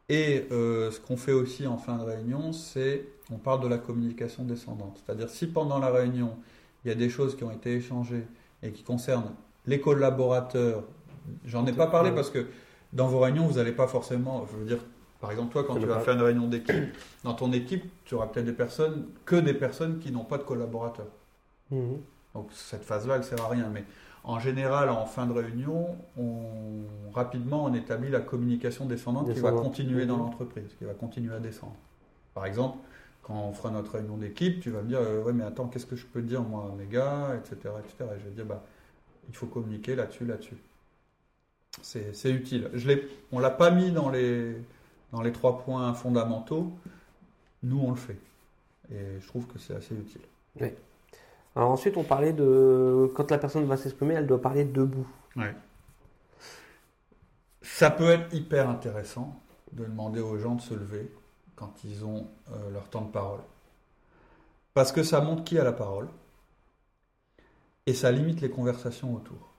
Et 0.08 0.46
euh, 0.52 0.90
ce 0.90 1.00
qu'on 1.00 1.16
fait 1.16 1.32
aussi 1.32 1.66
en 1.66 1.78
fin 1.78 1.96
de 1.96 2.04
réunion, 2.04 2.52
c'est 2.52 3.06
on 3.32 3.38
parle 3.38 3.60
de 3.62 3.68
la 3.68 3.78
communication 3.78 4.44
descendante. 4.44 5.02
C'est-à-dire 5.04 5.28
si 5.28 5.48
pendant 5.48 5.78
la 5.80 5.90
réunion, 5.90 6.36
il 6.84 6.88
y 6.88 6.90
a 6.92 6.94
des 6.94 7.08
choses 7.08 7.36
qui 7.36 7.42
ont 7.42 7.50
été 7.50 7.74
échangées 7.74 8.24
et 8.62 8.70
qui 8.70 8.84
concernent 8.84 9.32
les 9.66 9.80
collaborateurs, 9.80 10.84
j'en 11.44 11.66
ai 11.66 11.72
pas 11.72 11.88
parlé 11.88 12.12
parce 12.12 12.30
que 12.30 12.46
dans 12.92 13.08
vos 13.08 13.18
réunions, 13.18 13.46
vous 13.46 13.54
n'allez 13.54 13.72
pas 13.72 13.88
forcément, 13.88 14.46
je 14.52 14.56
veux 14.56 14.64
dire, 14.64 14.78
par 15.20 15.32
exemple, 15.32 15.52
toi, 15.52 15.64
quand 15.64 15.74
tu 15.74 15.80
ne 15.80 15.86
vas 15.86 15.94
va- 15.94 16.00
faire 16.00 16.14
une 16.14 16.22
réunion 16.22 16.46
d'équipe, 16.46 16.94
dans 17.24 17.34
ton 17.34 17.52
équipe, 17.52 17.84
tu 18.04 18.14
auras 18.14 18.28
peut-être 18.28 18.46
des 18.46 18.52
personnes, 18.52 19.06
que 19.24 19.34
des 19.34 19.54
personnes 19.54 19.98
qui 19.98 20.12
n'ont 20.12 20.24
pas 20.24 20.38
de 20.38 20.44
collaborateurs. 20.44 21.08
Mhm. 21.72 21.98
Donc 22.34 22.48
cette 22.52 22.84
phase-là, 22.84 23.16
elle 23.16 23.24
sert 23.24 23.42
à 23.44 23.48
rien. 23.48 23.68
Mais 23.72 23.82
en 24.26 24.40
général, 24.40 24.90
en 24.90 25.06
fin 25.06 25.26
de 25.26 25.32
réunion, 25.32 25.96
on, 26.18 26.82
rapidement, 27.14 27.64
on 27.64 27.74
établit 27.74 28.10
la 28.10 28.20
communication 28.20 28.86
descendante 28.86 29.32
qui 29.32 29.40
va 29.40 29.52
continuer 29.52 30.06
dans 30.06 30.16
Mhm. 30.16 30.22
l'entreprise, 30.24 30.74
qui 30.78 30.84
va 30.84 30.94
continuer 30.94 31.34
à 31.34 31.40
descendre. 31.40 31.76
Par 32.34 32.46
exemple, 32.46 32.78
quand 33.22 33.34
on 33.34 33.52
fera 33.54 33.70
notre 33.70 33.92
réunion 33.92 34.16
d'équipe, 34.18 34.60
tu 34.60 34.70
vas 34.70 34.82
me 34.82 34.88
dire, 34.88 35.00
euh, 35.00 35.22
ouais, 35.24 35.32
mais 35.32 35.44
attends, 35.44 35.68
qu'est-ce 35.68 35.86
que 35.86 35.96
je 35.96 36.06
peux 36.06 36.22
dire 36.22 36.42
moi 36.42 36.70
à 36.72 36.76
mes 36.76 36.86
gars, 36.86 37.36
etc., 37.36 37.74
etc. 37.80 38.10
Et 38.16 38.20
je 38.20 38.24
vais 38.26 38.32
dire, 38.34 38.46
bah, 38.46 38.62
il 39.28 39.36
faut 39.36 39.46
communiquer 39.46 39.96
là-dessus, 39.96 40.26
là-dessus. 40.26 40.56
C'est 41.82 42.30
utile. 42.30 42.70
Je 42.74 42.90
on 43.32 43.38
l'a 43.38 43.50
pas 43.50 43.70
mis 43.70 43.90
dans 43.92 44.08
les, 44.10 44.56
dans 45.12 45.22
les 45.22 45.32
trois 45.32 45.58
points 45.58 45.92
fondamentaux. 45.94 46.72
Nous, 47.62 47.78
on 47.78 47.90
le 47.90 47.96
fait. 47.96 48.18
Et 48.92 49.20
je 49.20 49.26
trouve 49.26 49.46
que 49.46 49.58
c'est 49.58 49.74
assez 49.74 49.94
utile. 49.94 50.22
Alors 51.56 51.70
ensuite, 51.70 51.96
on 51.96 52.04
parlait 52.04 52.34
de 52.34 53.10
quand 53.14 53.30
la 53.30 53.38
personne 53.38 53.64
va 53.64 53.78
s'exprimer, 53.78 54.14
elle 54.14 54.26
doit 54.26 54.42
parler 54.42 54.64
debout. 54.64 55.06
Ça 57.62 57.90
peut 57.90 58.10
être 58.10 58.32
hyper 58.34 58.68
intéressant 58.68 59.40
de 59.72 59.84
demander 59.84 60.20
aux 60.20 60.38
gens 60.38 60.54
de 60.54 60.60
se 60.60 60.74
lever 60.74 61.10
quand 61.56 61.82
ils 61.84 62.04
ont 62.04 62.28
euh, 62.50 62.70
leur 62.70 62.88
temps 62.90 63.00
de 63.00 63.10
parole. 63.10 63.40
Parce 64.74 64.92
que 64.92 65.02
ça 65.02 65.22
montre 65.22 65.44
qui 65.44 65.58
a 65.58 65.64
la 65.64 65.72
parole 65.72 66.08
et 67.86 67.94
ça 67.94 68.12
limite 68.12 68.42
les 68.42 68.50
conversations 68.50 69.14
autour. 69.14 69.54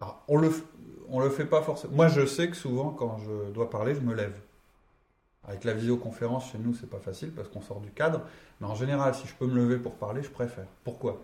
Alors, 0.00 0.22
on 0.28 0.36
le, 0.36 0.52
on 1.08 1.20
le 1.20 1.30
fait 1.30 1.46
pas 1.46 1.62
forcément. 1.62 1.94
Moi, 1.94 2.08
je 2.08 2.26
sais 2.26 2.50
que 2.50 2.56
souvent, 2.56 2.90
quand 2.90 3.16
je 3.18 3.50
dois 3.52 3.70
parler, 3.70 3.94
je 3.94 4.00
me 4.00 4.12
lève. 4.12 4.38
Avec 5.46 5.64
la 5.64 5.74
visioconférence, 5.74 6.50
chez 6.52 6.58
nous, 6.58 6.74
c'est 6.74 6.88
pas 6.88 6.98
facile 6.98 7.30
parce 7.32 7.48
qu'on 7.48 7.60
sort 7.60 7.80
du 7.80 7.90
cadre. 7.90 8.22
Mais 8.60 8.66
en 8.66 8.74
général, 8.74 9.14
si 9.14 9.26
je 9.26 9.34
peux 9.34 9.46
me 9.46 9.54
lever 9.54 9.76
pour 9.76 9.94
parler, 9.94 10.22
je 10.22 10.30
préfère. 10.30 10.66
Pourquoi? 10.84 11.20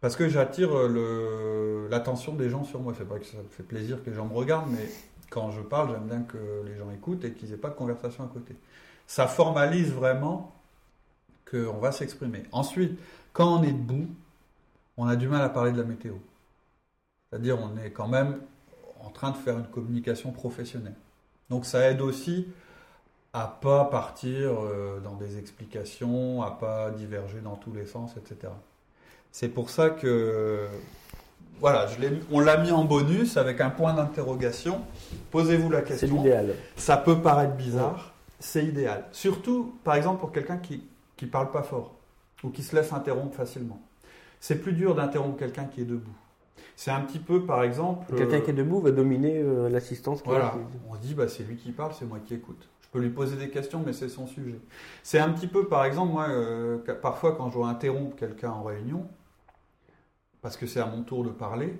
Parce 0.00 0.16
que 0.16 0.28
j'attire 0.28 0.70
euh, 0.76 1.88
l'attention 1.88 2.34
des 2.34 2.50
gens 2.50 2.64
sur 2.64 2.80
moi. 2.80 2.92
C'est 2.98 3.08
pas 3.08 3.18
que 3.18 3.24
ça 3.24 3.36
me 3.36 3.48
fait 3.48 3.62
plaisir 3.62 4.02
que 4.02 4.10
les 4.10 4.16
gens 4.16 4.26
me 4.26 4.34
regardent, 4.34 4.70
mais 4.70 4.88
quand 5.30 5.52
je 5.52 5.60
parle, 5.60 5.92
j'aime 5.92 6.08
bien 6.08 6.22
que 6.22 6.62
les 6.66 6.76
gens 6.76 6.90
écoutent 6.90 7.24
et 7.24 7.32
qu'ils 7.32 7.50
n'aient 7.50 7.56
pas 7.56 7.70
de 7.70 7.74
conversation 7.74 8.24
à 8.24 8.26
côté. 8.26 8.56
Ça 9.06 9.28
formalise 9.28 9.92
vraiment 9.92 10.52
qu'on 11.48 11.78
va 11.78 11.92
s'exprimer. 11.92 12.42
Ensuite, 12.50 12.98
quand 13.32 13.60
on 13.60 13.62
est 13.62 13.72
debout, 13.72 14.08
on 14.96 15.06
a 15.06 15.14
du 15.14 15.28
mal 15.28 15.42
à 15.42 15.48
parler 15.48 15.70
de 15.70 15.78
la 15.78 15.86
météo. 15.86 16.14
C'est-à-dire, 17.30 17.58
on 17.58 17.76
est 17.78 17.92
quand 17.92 18.08
même 18.08 18.40
en 19.00 19.10
train 19.10 19.30
de 19.30 19.36
faire 19.36 19.58
une 19.58 19.68
communication 19.68 20.32
professionnelle. 20.32 20.96
Donc, 21.48 21.64
ça 21.64 21.88
aide 21.90 22.00
aussi 22.00 22.48
à 23.32 23.46
pas 23.60 23.84
partir 23.86 24.50
euh, 24.52 25.00
dans 25.00 25.14
des 25.14 25.38
explications, 25.38 26.42
à 26.42 26.50
pas 26.50 26.90
diverger 26.90 27.40
dans 27.40 27.56
tous 27.56 27.72
les 27.72 27.86
sens, 27.86 28.14
etc. 28.16 28.52
C'est 29.30 29.48
pour 29.48 29.70
ça 29.70 29.90
que, 29.90 30.66
voilà, 31.58 31.86
je 31.86 31.96
on 32.30 32.40
l'a 32.40 32.58
mis 32.58 32.70
en 32.70 32.84
bonus 32.84 33.36
avec 33.38 33.60
un 33.62 33.70
point 33.70 33.94
d'interrogation. 33.94 34.82
Posez-vous 35.30 35.70
la 35.70 35.80
C'est 35.80 35.98
question. 35.98 36.16
l'idéal. 36.16 36.54
Ça 36.76 36.98
peut 36.98 37.20
paraître 37.20 37.54
bizarre, 37.54 38.12
c'est 38.38 38.64
idéal. 38.64 39.06
Surtout, 39.12 39.74
par 39.82 39.94
exemple, 39.94 40.20
pour 40.20 40.32
quelqu'un 40.32 40.58
qui 40.58 40.82
ne 41.22 41.26
parle 41.28 41.50
pas 41.50 41.62
fort 41.62 41.94
ou 42.42 42.50
qui 42.50 42.62
se 42.62 42.74
laisse 42.76 42.92
interrompre 42.92 43.34
facilement. 43.34 43.80
C'est 44.40 44.56
plus 44.56 44.72
dur 44.72 44.94
d'interrompre 44.94 45.38
quelqu'un 45.38 45.64
qui 45.64 45.82
est 45.82 45.84
debout. 45.84 46.10
C'est 46.74 46.90
un 46.90 47.00
petit 47.00 47.20
peu, 47.20 47.44
par 47.44 47.62
exemple. 47.62 48.12
Quelqu'un 48.16 48.38
euh, 48.38 48.40
qui 48.40 48.50
est 48.50 48.54
debout 48.54 48.80
va 48.80 48.90
dominer 48.90 49.38
euh, 49.38 49.68
l'assistance. 49.68 50.20
voilà, 50.24 50.56
on 50.90 50.96
se 50.96 51.00
dit, 51.00 51.14
bah, 51.14 51.28
c'est 51.28 51.44
lui 51.44 51.56
qui 51.56 51.70
parle, 51.70 51.92
c'est 51.96 52.04
moi 52.04 52.18
qui 52.26 52.34
écoute. 52.34 52.68
Peux 52.92 53.00
lui 53.00 53.10
poser 53.10 53.36
des 53.36 53.48
questions, 53.48 53.82
mais 53.84 53.94
c'est 53.94 54.10
son 54.10 54.26
sujet. 54.26 54.60
C'est 55.02 55.18
un 55.18 55.30
petit 55.30 55.46
peu, 55.46 55.66
par 55.66 55.86
exemple, 55.86 56.12
moi, 56.12 56.28
euh, 56.28 56.76
parfois 57.00 57.34
quand 57.34 57.48
je 57.48 57.54
dois 57.54 57.68
interrompre 57.68 58.14
quelqu'un 58.16 58.50
en 58.50 58.62
réunion, 58.62 59.08
parce 60.42 60.58
que 60.58 60.66
c'est 60.66 60.80
à 60.80 60.86
mon 60.86 61.02
tour 61.02 61.24
de 61.24 61.30
parler, 61.30 61.74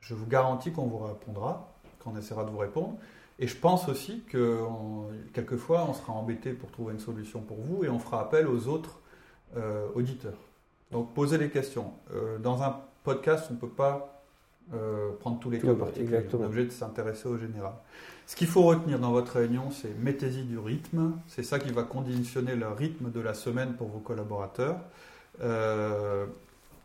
Je 0.00 0.14
vous 0.14 0.26
garantis 0.26 0.72
qu'on 0.72 0.86
vous 0.86 0.98
répondra, 0.98 1.72
qu'on 2.00 2.16
essaiera 2.16 2.42
de 2.44 2.50
vous 2.50 2.58
répondre. 2.58 2.98
Et 3.38 3.46
je 3.46 3.56
pense 3.56 3.88
aussi 3.88 4.22
que 4.28 4.58
on- 4.62 5.08
quelquefois, 5.32 5.86
on 5.88 5.94
sera 5.94 6.12
embêté 6.12 6.52
pour 6.52 6.70
trouver 6.70 6.92
une 6.94 6.98
solution 7.00 7.40
pour 7.40 7.58
vous 7.58 7.84
et 7.84 7.88
on 7.88 7.98
fera 7.98 8.20
appel 8.22 8.46
aux 8.48 8.66
autres 8.68 8.98
euh, 9.56 9.86
auditeurs. 9.94 10.38
Donc, 10.90 11.14
posez 11.14 11.38
les 11.38 11.48
questions. 11.50 11.92
Euh, 12.14 12.38
dans 12.38 12.62
un 12.62 12.76
podcast, 13.04 13.46
on 13.50 13.54
ne 13.54 13.58
peut 13.58 13.68
pas 13.68 14.22
euh, 14.74 15.12
prendre 15.20 15.38
tous 15.38 15.50
les 15.50 15.58
cas 15.60 15.68
Oui, 15.68 15.78
particuliers. 15.78 16.26
On 16.34 16.42
est 16.42 16.44
obligé 16.44 16.64
de 16.66 16.70
s'intéresser 16.72 17.28
au 17.28 17.38
général. 17.38 17.72
Ce 18.26 18.36
qu'il 18.36 18.46
faut 18.48 18.62
retenir 18.62 18.98
dans 18.98 19.12
votre 19.12 19.32
réunion, 19.38 19.70
c'est 19.70 19.94
mettez-y 19.98 20.42
du 20.42 20.58
rythme. 20.58 21.12
C'est 21.28 21.42
ça 21.42 21.58
qui 21.58 21.70
va 21.70 21.84
conditionner 21.84 22.56
le 22.56 22.68
rythme 22.68 23.10
de 23.10 23.20
la 23.20 23.32
semaine 23.34 23.74
pour 23.74 23.88
vos 23.88 24.00
collaborateurs. 24.00 24.76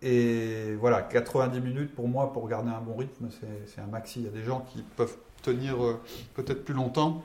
Et 0.02 0.76
voilà, 0.80 1.02
90 1.02 1.60
minutes 1.62 1.96
pour 1.96 2.08
moi, 2.08 2.32
pour 2.34 2.48
garder 2.48 2.70
un 2.70 2.82
bon 2.82 2.96
rythme, 2.96 3.28
c'est 3.66 3.82
un 3.82 3.88
maxi. 3.88 4.20
Il 4.22 4.26
y 4.26 4.28
a 4.28 4.32
des 4.32 4.44
gens 4.44 4.62
qui 4.70 4.82
peuvent 4.96 5.16
tenir 5.44 5.84
euh, 5.84 6.00
peut-être 6.34 6.66
plus 6.66 6.74
longtemps. 6.74 7.22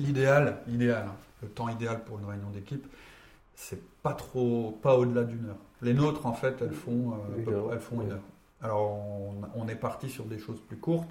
L'idéal, 0.00 0.58
l'idéal, 0.66 1.04
hein, 1.08 1.14
le 1.42 1.48
temps 1.48 1.68
idéal 1.68 2.02
pour 2.04 2.18
une 2.18 2.24
réunion 2.24 2.50
d'équipe, 2.50 2.86
c'est 3.54 3.80
pas 4.02 4.14
trop, 4.14 4.78
pas 4.82 4.96
au-delà 4.96 5.24
d'une 5.24 5.46
heure. 5.50 5.56
Les 5.82 5.94
nôtres, 5.94 6.26
en 6.26 6.32
fait, 6.32 6.56
elles 6.62 6.72
font, 6.72 7.12
euh, 7.12 7.38
Une 7.38 7.44
peu- 7.44 7.52
heure, 7.52 7.72
elles 7.72 7.80
font 7.80 8.00
une 8.00 8.12
heure. 8.12 8.22
Alors, 8.62 8.90
on, 8.90 9.34
on 9.54 9.68
est 9.68 9.74
parti 9.76 10.08
sur 10.08 10.24
des 10.24 10.38
choses 10.38 10.60
plus 10.60 10.76
courtes. 10.76 11.10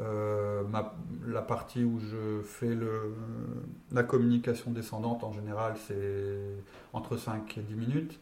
Euh, 0.00 0.62
ma- 0.64 0.94
la 1.26 1.40
partie 1.42 1.82
où 1.84 1.98
je 1.98 2.42
fais 2.42 2.74
le, 2.74 3.14
la 3.92 4.02
communication 4.02 4.70
descendante, 4.70 5.24
en 5.24 5.32
général, 5.32 5.74
c'est 5.88 6.38
entre 6.92 7.16
5 7.16 7.56
et 7.58 7.62
10 7.62 7.74
minutes. 7.74 8.18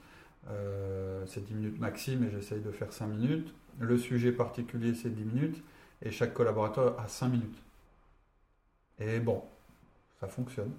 Euh, 0.51 1.25
c'est 1.27 1.45
10 1.45 1.55
minutes 1.55 1.81
maxi, 1.81 2.17
mais 2.17 2.31
j'essaye 2.31 2.61
de 2.61 2.71
faire 2.71 2.93
5 2.93 3.07
minutes. 3.07 3.53
Le 3.81 3.97
sujet 3.99 4.31
particulier, 4.33 4.95
c'est 4.95 5.11
10 5.11 5.25
minutes. 5.25 5.63
Et 6.05 6.13
chaque 6.13 6.35
collaborateur 6.35 6.99
a 7.01 7.09
5 7.09 7.29
minutes. 7.31 7.59
Et 8.99 9.21
bon, 9.21 9.43
ça 10.21 10.29
fonctionne. 10.29 10.73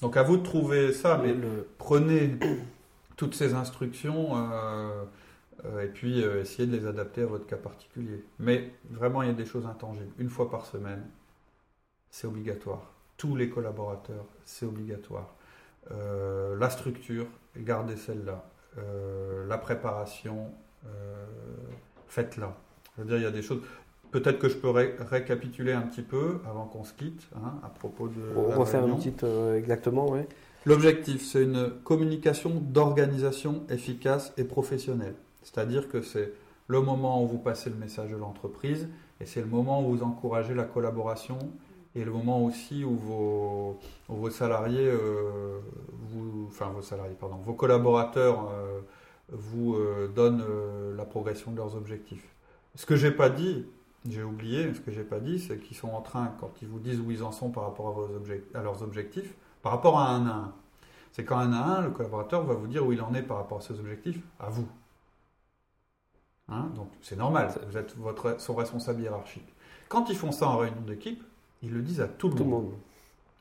Donc 0.00 0.16
à 0.16 0.22
vous 0.22 0.36
de 0.36 0.42
trouver 0.42 0.92
ça, 0.92 1.18
mais 1.22 1.32
Le- 1.34 1.66
prenez 1.78 2.36
toutes 3.16 3.34
ces 3.34 3.54
instructions 3.54 4.36
euh, 4.36 5.04
euh, 5.64 5.84
et 5.84 5.88
puis 5.88 6.22
euh, 6.22 6.42
essayez 6.42 6.68
de 6.68 6.76
les 6.76 6.86
adapter 6.86 7.22
à 7.22 7.26
votre 7.26 7.46
cas 7.46 7.56
particulier. 7.56 8.24
Mais 8.38 8.72
vraiment, 8.90 9.22
il 9.22 9.28
y 9.28 9.30
a 9.30 9.34
des 9.34 9.46
choses 9.46 9.66
intangibles. 9.66 10.12
Une 10.18 10.30
fois 10.30 10.50
par 10.50 10.66
semaine, 10.66 11.04
c'est 12.10 12.26
obligatoire. 12.26 12.92
tous 13.16 13.36
les 13.36 13.48
collaborateurs, 13.48 14.26
c'est 14.44 14.66
obligatoire. 14.66 15.34
La 16.58 16.70
structure, 16.70 17.26
gardez 17.56 17.96
celle-là. 17.96 18.44
La 19.48 19.58
préparation, 19.58 20.52
faites-la. 22.08 22.56
Je 22.96 23.02
veux 23.02 23.08
dire, 23.08 23.18
il 23.18 23.22
y 23.22 23.26
a 23.26 23.30
des 23.30 23.42
choses. 23.42 23.60
Peut-être 24.10 24.38
que 24.38 24.48
je 24.48 24.56
peux 24.56 24.70
récapituler 24.70 25.72
un 25.72 25.82
petit 25.82 26.02
peu 26.02 26.40
avant 26.48 26.64
qu'on 26.64 26.84
se 26.84 26.92
quitte 26.94 27.28
hein, 27.36 27.54
à 27.62 27.68
propos 27.68 28.08
de. 28.08 28.22
On 28.36 28.58
va 28.58 28.64
faire 28.64 28.86
une 28.86 28.96
petite. 28.96 29.24
exactement, 29.56 30.10
oui. 30.10 30.20
L'objectif, 30.64 31.24
c'est 31.24 31.44
une 31.44 31.70
communication 31.84 32.50
d'organisation 32.60 33.62
efficace 33.68 34.32
et 34.36 34.44
professionnelle. 34.44 35.14
C'est-à-dire 35.42 35.88
que 35.88 36.02
c'est 36.02 36.32
le 36.66 36.80
moment 36.80 37.22
où 37.22 37.26
vous 37.26 37.38
passez 37.38 37.70
le 37.70 37.76
message 37.76 38.10
de 38.10 38.16
l'entreprise 38.16 38.88
et 39.20 39.26
c'est 39.26 39.40
le 39.40 39.46
moment 39.46 39.86
où 39.86 39.94
vous 39.94 40.02
encouragez 40.02 40.54
la 40.54 40.64
collaboration 40.64 41.38
et 41.94 42.04
le 42.04 42.10
moment 42.10 42.44
aussi 42.44 42.84
où 42.84 42.94
vos, 42.96 43.78
vos 44.08 44.30
salariés, 44.30 44.86
euh, 44.86 45.60
vous, 46.10 46.46
enfin 46.48 46.66
vos 46.74 46.82
salariés, 46.82 47.16
pardon, 47.18 47.36
vos 47.36 47.54
collaborateurs 47.54 48.50
euh, 48.52 48.80
vous 49.30 49.76
euh, 49.76 50.08
donnent 50.14 50.44
la 50.96 51.04
progression 51.04 51.52
de 51.52 51.56
leurs 51.56 51.74
objectifs. 51.74 52.26
Ce 52.76 52.84
que 52.84 52.94
j'ai 52.94 53.10
pas 53.10 53.30
dit, 53.30 53.64
j'ai 54.08 54.22
oublié, 54.22 54.72
ce 54.74 54.80
que 54.80 54.90
j'ai 54.90 55.02
pas 55.02 55.18
dit, 55.18 55.40
c'est 55.40 55.58
qu'ils 55.58 55.76
sont 55.76 55.88
en 55.88 56.02
train, 56.02 56.34
quand 56.38 56.52
ils 56.60 56.68
vous 56.68 56.78
disent 56.78 57.00
où 57.00 57.10
ils 57.10 57.22
en 57.22 57.32
sont 57.32 57.50
par 57.50 57.64
rapport 57.64 57.88
à, 57.88 57.92
vos 57.92 58.08
à 58.54 58.62
leurs 58.62 58.82
objectifs, 58.82 59.34
par 59.62 59.72
rapport 59.72 59.98
à 59.98 60.10
un 60.10 60.26
à 60.26 60.34
un. 60.34 60.52
C'est 61.12 61.24
quand 61.24 61.38
un 61.38 61.52
à 61.54 61.78
un, 61.78 61.80
le 61.82 61.90
collaborateur 61.90 62.44
va 62.44 62.54
vous 62.54 62.66
dire 62.66 62.86
où 62.86 62.92
il 62.92 63.00
en 63.00 63.14
est 63.14 63.22
par 63.22 63.38
rapport 63.38 63.58
à 63.58 63.60
ses 63.62 63.80
objectifs, 63.80 64.20
à 64.38 64.50
vous. 64.50 64.68
Hein, 66.48 66.70
donc 66.76 66.88
c'est 67.00 67.16
normal, 67.16 67.50
vous 67.68 67.78
êtes 67.78 67.96
votre, 67.96 68.38
son 68.40 68.54
responsable 68.54 69.00
hiérarchique. 69.00 69.54
Quand 69.88 70.10
ils 70.10 70.16
font 70.16 70.30
ça 70.30 70.46
en 70.46 70.58
réunion 70.58 70.82
d'équipe, 70.82 71.24
ils 71.62 71.72
le 71.72 71.80
disent 71.80 72.02
à 72.02 72.08
tout 72.08 72.28
le, 72.28 72.44
monde. 72.44 72.74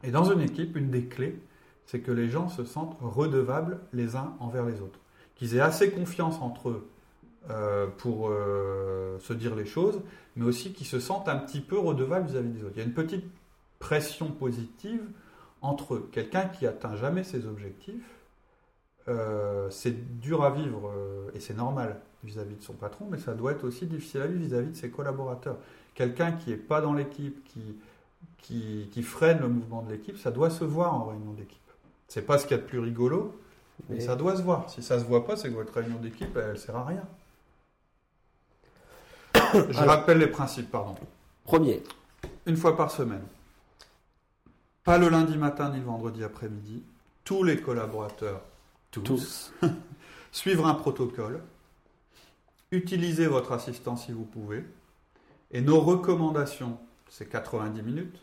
Et 0.03 0.11
dans 0.11 0.31
une 0.31 0.39
équipe, 0.39 0.77
une 0.77 0.89
des 0.89 1.05
clés, 1.05 1.39
c'est 1.85 1.99
que 1.99 2.11
les 2.11 2.29
gens 2.29 2.47
se 2.47 2.63
sentent 2.63 2.97
redevables 3.01 3.81
les 3.91 4.15
uns 4.15 4.33
envers 4.39 4.65
les 4.65 4.81
autres. 4.81 4.99
Qu'ils 5.35 5.55
aient 5.55 5.61
assez 5.61 5.91
confiance 5.91 6.39
entre 6.41 6.69
eux 6.69 6.89
euh, 7.49 7.87
pour 7.97 8.29
euh, 8.29 9.19
se 9.19 9.33
dire 9.33 9.55
les 9.55 9.65
choses, 9.65 10.01
mais 10.35 10.45
aussi 10.45 10.73
qu'ils 10.73 10.87
se 10.87 10.99
sentent 10.99 11.27
un 11.27 11.37
petit 11.37 11.61
peu 11.61 11.77
redevables 11.77 12.27
vis-à-vis 12.27 12.49
des 12.49 12.63
autres. 12.63 12.73
Il 12.75 12.79
y 12.79 12.81
a 12.81 12.85
une 12.85 12.93
petite 12.93 13.25
pression 13.79 14.31
positive 14.31 15.03
entre 15.61 15.95
eux. 15.95 16.09
Quelqu'un 16.11 16.45
qui 16.45 16.65
atteint 16.65 16.95
jamais 16.95 17.23
ses 17.23 17.45
objectifs, 17.45 18.09
euh, 19.07 19.69
c'est 19.69 20.19
dur 20.19 20.43
à 20.43 20.49
vivre 20.49 20.91
et 21.35 21.39
c'est 21.39 21.53
normal 21.53 21.99
vis-à-vis 22.23 22.55
de 22.55 22.63
son 22.63 22.73
patron, 22.73 23.07
mais 23.11 23.19
ça 23.19 23.35
doit 23.35 23.51
être 23.51 23.63
aussi 23.63 23.85
difficile 23.85 24.21
à 24.21 24.27
vivre 24.27 24.43
vis-à-vis 24.43 24.71
de 24.71 24.75
ses 24.75 24.89
collaborateurs. 24.89 25.57
Quelqu'un 25.93 26.31
qui 26.31 26.49
n'est 26.49 26.57
pas 26.57 26.81
dans 26.81 26.93
l'équipe, 26.93 27.43
qui, 27.43 27.77
qui, 28.91 29.03
freine 29.03 29.39
le 29.39 29.49
mouvement 29.49 29.81
de 29.81 29.91
l'équipe, 29.91 30.17
ça 30.17 30.31
doit 30.31 30.49
se 30.49 30.63
voir 30.63 30.93
en 30.93 31.05
réunion 31.05 31.33
d'équipe. 31.33 31.61
C'est 32.07 32.25
pas 32.25 32.37
ce 32.37 32.45
qu'il 32.45 32.57
y 32.57 32.59
a 32.59 32.63
de 32.63 32.67
plus 32.67 32.79
rigolo, 32.79 33.39
mais, 33.89 33.99
ça 33.99 34.15
doit 34.15 34.35
se 34.35 34.41
voir. 34.41 34.69
Si 34.69 34.81
ça 34.81 34.99
se 34.99 35.05
voit 35.05 35.25
pas, 35.25 35.35
c'est 35.35 35.49
que 35.49 35.53
votre 35.53 35.73
réunion 35.73 35.99
d'équipe, 35.99 36.35
elle, 36.37 36.53
ne 36.53 36.55
sert 36.55 36.75
à 36.75 36.85
rien. 36.85 37.03
Je 39.69 39.79
rappelle 39.79 40.19
les 40.19 40.27
principes, 40.27 40.71
pardon. 40.71 40.95
Premier. 41.43 41.83
Une 42.45 42.57
fois 42.57 42.75
par 42.75 42.91
semaine. 42.91 43.23
Pas 44.83 44.97
le 44.97 45.09
lundi 45.09 45.37
matin 45.37 45.69
ni 45.69 45.79
le 45.79 45.85
vendredi 45.85 46.23
après-midi. 46.23 46.83
Tous 47.23 47.43
les 47.43 47.59
collaborateurs, 47.59 48.41
tous. 48.91 49.51
suivre 50.31 50.67
un 50.67 50.75
protocole. 50.75 51.41
Utilisez 52.71 53.27
votre 53.27 53.51
assistant 53.51 53.95
si 53.95 54.11
vous 54.11 54.25
pouvez. 54.25 54.63
Et 55.51 55.61
nos 55.61 55.79
recommandations, 55.79 56.77
c'est 57.09 57.29
90 57.29 57.81
minutes 57.81 58.19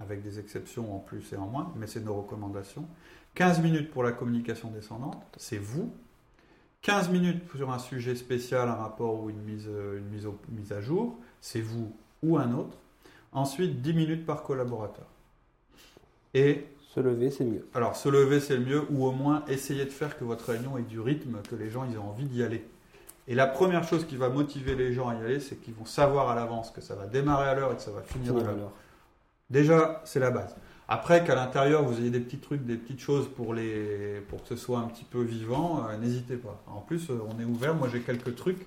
avec 0.00 0.22
des 0.22 0.38
exceptions 0.38 0.94
en 0.94 0.98
plus 0.98 1.32
et 1.32 1.36
en 1.36 1.46
moins, 1.46 1.72
mais 1.76 1.86
c'est 1.86 2.00
nos 2.00 2.14
recommandations. 2.14 2.86
15 3.34 3.60
minutes 3.60 3.90
pour 3.90 4.02
la 4.02 4.12
communication 4.12 4.70
descendante, 4.70 5.22
c'est 5.36 5.58
vous. 5.58 5.92
15 6.82 7.10
minutes 7.10 7.42
sur 7.56 7.70
un 7.70 7.78
sujet 7.78 8.14
spécial, 8.14 8.68
un 8.68 8.74
rapport 8.74 9.22
ou 9.22 9.30
une 9.30 9.40
mise, 9.42 9.66
une 9.68 10.08
mise, 10.10 10.28
mise 10.50 10.72
à 10.72 10.80
jour, 10.80 11.16
c'est 11.40 11.60
vous 11.60 11.92
ou 12.22 12.38
un 12.38 12.52
autre. 12.52 12.76
Ensuite, 13.32 13.80
10 13.80 13.94
minutes 13.94 14.26
par 14.26 14.42
collaborateur. 14.42 15.06
Et 16.34 16.66
se 16.94 17.00
lever, 17.00 17.30
c'est 17.30 17.44
mieux. 17.44 17.66
Alors, 17.72 17.96
se 17.96 18.08
lever, 18.08 18.40
c'est 18.40 18.56
le 18.56 18.64
mieux, 18.64 18.84
ou 18.90 19.06
au 19.06 19.12
moins 19.12 19.44
essayer 19.48 19.84
de 19.84 19.90
faire 19.90 20.18
que 20.18 20.24
votre 20.24 20.50
réunion 20.50 20.76
ait 20.76 20.82
du 20.82 21.00
rythme, 21.00 21.38
que 21.48 21.54
les 21.54 21.70
gens 21.70 21.86
ils 21.90 21.98
ont 21.98 22.08
envie 22.08 22.26
d'y 22.26 22.42
aller. 22.42 22.66
Et 23.28 23.34
la 23.34 23.46
première 23.46 23.84
chose 23.84 24.04
qui 24.06 24.16
va 24.16 24.28
motiver 24.28 24.74
les 24.74 24.92
gens 24.92 25.08
à 25.08 25.14
y 25.14 25.18
aller, 25.18 25.40
c'est 25.40 25.56
qu'ils 25.56 25.74
vont 25.74 25.86
savoir 25.86 26.28
à 26.28 26.34
l'avance 26.34 26.70
que 26.70 26.80
ça 26.80 26.94
va 26.94 27.06
démarrer 27.06 27.48
à 27.48 27.54
l'heure 27.54 27.72
et 27.72 27.76
que 27.76 27.82
ça 27.82 27.92
va 27.92 28.02
finir 28.02 28.36
à 28.36 28.42
l'heure. 28.42 28.72
Déjà, 29.48 30.02
c'est 30.04 30.20
la 30.20 30.30
base. 30.30 30.54
Après, 30.92 31.24
qu'à 31.24 31.34
l'intérieur, 31.34 31.82
vous 31.84 31.98
ayez 32.00 32.10
des 32.10 32.20
petits 32.20 32.36
trucs, 32.36 32.66
des 32.66 32.76
petites 32.76 33.00
choses 33.00 33.26
pour, 33.34 33.54
les, 33.54 34.22
pour 34.28 34.42
que 34.42 34.48
ce 34.50 34.56
soit 34.56 34.78
un 34.78 34.88
petit 34.88 35.06
peu 35.06 35.22
vivant, 35.22 35.86
euh, 35.88 35.96
n'hésitez 35.96 36.36
pas. 36.36 36.62
En 36.66 36.80
plus, 36.80 37.08
euh, 37.08 37.18
on 37.30 37.40
est 37.40 37.46
ouvert. 37.46 37.74
Moi, 37.74 37.88
j'ai 37.90 38.00
quelques 38.00 38.36
trucs 38.36 38.66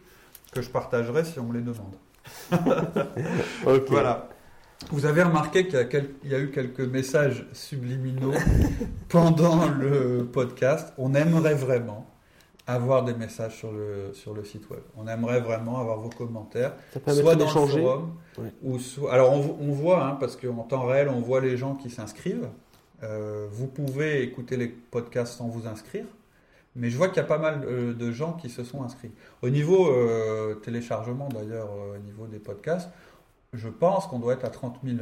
que 0.52 0.64
je 0.64 0.72
partagerai 0.72 1.24
si 1.24 1.40
on 1.40 1.44
me 1.44 1.54
les 1.54 1.62
demande. 1.62 1.94
Voilà. 3.90 4.30
Vous 4.90 5.06
avez 5.06 5.22
remarqué 5.22 5.68
qu'il 5.68 5.78
y, 6.24 6.30
y, 6.30 6.34
a 6.34 6.40
eu 6.40 6.50
quelques 6.50 6.80
messages 6.80 7.46
subliminaux 7.54 8.34
pendant 9.10 9.70
le 9.70 10.26
podcast. 10.26 10.94
On 10.98 11.14
aimerait 11.14 11.54
vraiment 11.54 12.08
avoir 12.68 13.04
des 13.04 13.14
messages 13.14 13.56
sur 13.56 13.72
le, 13.72 14.12
sur 14.14 14.34
le 14.34 14.44
site 14.44 14.70
web. 14.70 14.82
On 14.98 15.08
aimerait 15.08 15.40
vraiment 15.40 15.80
avoir 15.80 16.00
vos 16.00 16.10
commentaires, 16.10 16.74
soit 17.08 17.36
dans 17.36 17.46
le 17.46 17.52
forum, 17.52 18.16
ou 18.64 18.80
soit... 18.80 19.14
Alors 19.14 19.34
on, 19.34 19.58
on 19.62 19.72
voit, 19.72 20.04
hein, 20.04 20.18
parce 20.20 20.36
qu'en 20.36 20.64
temps 20.64 20.86
réel, 20.86 21.10
on 21.10 21.20
voit 21.20 21.42
les 21.42 21.58
gens 21.58 21.76
qui 21.76 21.90
s'inscrivent. 21.90 22.50
Euh, 23.04 23.48
vous 23.52 23.68
pouvez 23.68 24.24
écouter 24.24 24.58
les 24.58 24.68
podcasts 24.68 25.38
sans 25.38 25.48
vous 25.48 25.68
inscrire, 25.68 26.06
mais 26.76 26.90
je 26.90 26.98
vois 26.98 27.10
qu'il 27.10 27.18
y 27.18 27.20
a 27.20 27.24
pas 27.24 27.38
mal 27.38 27.64
euh, 27.66 27.94
de 27.94 28.12
gens 28.12 28.34
qui 28.34 28.50
se 28.50 28.64
sont 28.64 28.84
inscrits. 28.84 29.12
Au 29.44 29.50
niveau 29.50 29.92
euh, 29.92 30.56
téléchargement, 30.56 31.30
d'ailleurs, 31.30 31.70
au 31.72 32.00
niveau 32.00 32.26
des 32.26 32.40
podcasts, 32.40 32.90
je 33.54 33.70
pense 33.70 34.08
qu'on 34.08 34.20
doit 34.20 34.34
être 34.34 34.46
à 34.46 34.50
30 34.50 34.80
000 34.84 34.98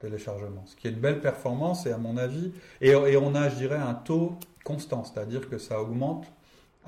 téléchargements, 0.00 0.64
ce 0.66 0.74
qui 0.74 0.88
est 0.88 0.90
une 0.90 1.00
belle 1.00 1.20
performance, 1.20 1.86
et 1.86 1.92
à 1.92 1.98
mon 1.98 2.16
avis, 2.16 2.52
et, 2.80 2.90
et 2.90 3.16
on 3.16 3.34
a, 3.34 3.48
je 3.48 3.56
dirais, 3.56 3.78
un 3.78 3.94
taux 3.94 4.34
constant, 4.64 5.04
c'est-à-dire 5.04 5.48
que 5.48 5.58
ça 5.58 5.80
augmente 5.80 6.26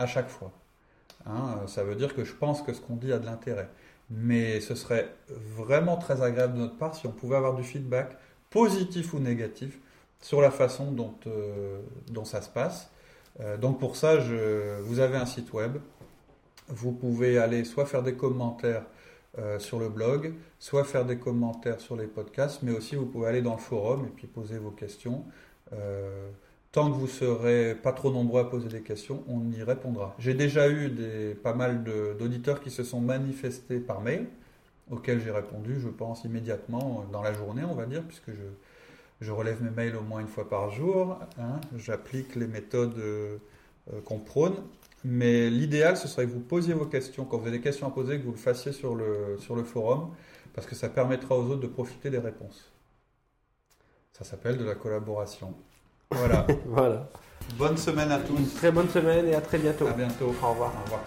à 0.01 0.07
chaque 0.07 0.31
fois. 0.31 0.51
Hein, 1.27 1.61
ça 1.67 1.85
veut 1.85 1.95
dire 1.95 2.15
que 2.15 2.25
je 2.25 2.35
pense 2.35 2.63
que 2.63 2.73
ce 2.73 2.81
qu'on 2.81 2.97
dit 2.97 3.13
a 3.13 3.19
de 3.19 3.27
l'intérêt. 3.27 3.69
Mais 4.11 4.61
ce 4.61 4.75
serait 4.75 5.15
vraiment 5.29 5.97
très 5.97 6.23
agréable 6.23 6.55
de 6.55 6.59
notre 6.61 6.77
part 6.77 6.97
si 6.97 7.07
on 7.07 7.13
pouvait 7.13 7.37
avoir 7.37 7.55
du 7.55 7.63
feedback, 7.63 8.17
positif 8.49 9.15
ou 9.15 9.21
négatif, 9.21 9.79
sur 10.21 10.41
la 10.41 10.51
façon 10.51 10.91
dont, 10.91 11.15
euh, 11.27 11.81
ça 12.25 12.43
se 12.43 12.49
passe. 12.49 12.91
Euh, 13.41 13.57
donc 13.57 13.79
pour 13.79 13.95
ça, 13.95 14.19
je, 14.19 14.81
vous 14.81 14.99
avez 14.99 15.17
un 15.17 15.27
site 15.27 15.53
web. 15.53 15.79
Vous 16.69 16.93
pouvez 16.93 17.39
aller 17.39 17.65
soit 17.65 17.87
faire 17.87 18.03
des 18.03 18.15
commentaires 18.15 18.85
euh, 19.39 19.59
sur 19.59 19.79
le 19.79 19.89
blog, 19.89 20.35
soit 20.59 20.85
faire 20.85 21.05
des 21.05 21.19
commentaires 21.19 21.81
sur 21.81 21.97
les 21.97 22.07
podcasts, 22.07 22.63
mais 22.63 22.73
aussi 22.73 22.97
vous 22.97 23.07
pouvez 23.07 23.29
aller 23.29 23.43
dans 23.43 23.55
le 23.55 23.61
forum 23.61 24.07
et 24.07 24.11
puis 24.11 24.27
poser 24.27 24.59
vos 24.59 24.71
questions. 24.71 25.25
Tant 26.73 26.89
que 26.89 26.97
vous 26.97 27.09
serez 27.09 27.75
pas 27.75 27.93
trop 27.93 28.13
nombreux 28.13 28.41
à 28.41 28.45
poser 28.45 28.69
des 28.69 28.83
questions, 28.83 29.25
on 29.27 29.51
y 29.51 29.63
répondra. 29.63 30.15
J'ai 30.21 30.35
déjà 30.35 30.71
eu 30.71 31.35
pas 31.43 31.53
mal 31.53 31.83
d'auditeurs 31.83 32.61
qui 32.61 32.71
se 32.71 32.85
sont 32.85 33.01
manifestés 33.01 33.81
par 33.81 34.01
mail, 34.01 34.29
auxquels 34.89 35.21
j'ai 35.21 35.33
répondu, 35.33 35.81
je 35.81 35.89
pense, 35.89 36.23
immédiatement 36.25 37.05
dans 37.11 37.23
la 37.23 37.33
journée, 37.33 37.65
on 37.65 37.75
va 37.75 37.87
dire, 37.87 38.05
puisque 38.05 38.31
je, 39.21 39.33
relève 39.33 39.61
mes 39.63 39.71
mails 39.71 39.97
au 39.97 40.03
moins 40.03 40.21
une 40.21 40.29
fois 40.29 40.49
par 40.49 40.71
jour. 40.71 41.19
Hein. 41.39 41.61
J'applique 41.77 42.37
les 42.37 42.47
méthodes 42.47 42.99
euh, 42.99 43.39
qu'on 44.05 44.19
prône. 44.19 44.55
Mais 45.05 45.51
l'idéal, 45.51 45.97
ce 45.97 46.07
serait 46.07 46.27
que 46.27 46.31
vous 46.31 46.41
posiez 46.41 46.75
vos 46.75 46.87
questions. 46.87 47.25
Quand 47.25 47.39
vous 47.39 47.49
avez 47.49 47.59
des 47.59 47.63
questions 47.63 47.89
à 47.89 47.91
poser, 47.91 48.19
que 48.19 48.25
vous 48.25 48.31
le 48.31 48.37
fassiez 48.37 48.71
sur 48.71 48.95
le 48.95 49.65
forum, 49.65 50.11
parce 50.55 50.69
que 50.69 50.77
ça 50.77 50.89
permettra 50.89 51.37
aux 51.37 51.45
autres 51.47 51.63
de 51.63 51.67
profiter 51.67 52.11
des 52.11 52.19
réponses. 52.19 52.71
Ça 54.13 54.25
s'appelle 54.25 54.57
de 54.57 54.65
la 54.65 54.77
collaboration. 54.77 55.55
Voilà. 56.11 56.47
voilà. 56.67 57.09
Bonne 57.57 57.77
semaine 57.77 58.11
à 58.13 58.19
tous. 58.19 58.55
très 58.57 58.71
bonne 58.71 58.89
semaine 58.89 59.29
et 59.29 59.35
à 59.35 59.41
très 59.41 59.59
bientôt. 59.59 59.87
À 59.87 59.93
bientôt. 59.93 60.35
Au 60.43 60.51
revoir. 60.51 60.73
Au 60.81 60.85
revoir. 60.85 61.01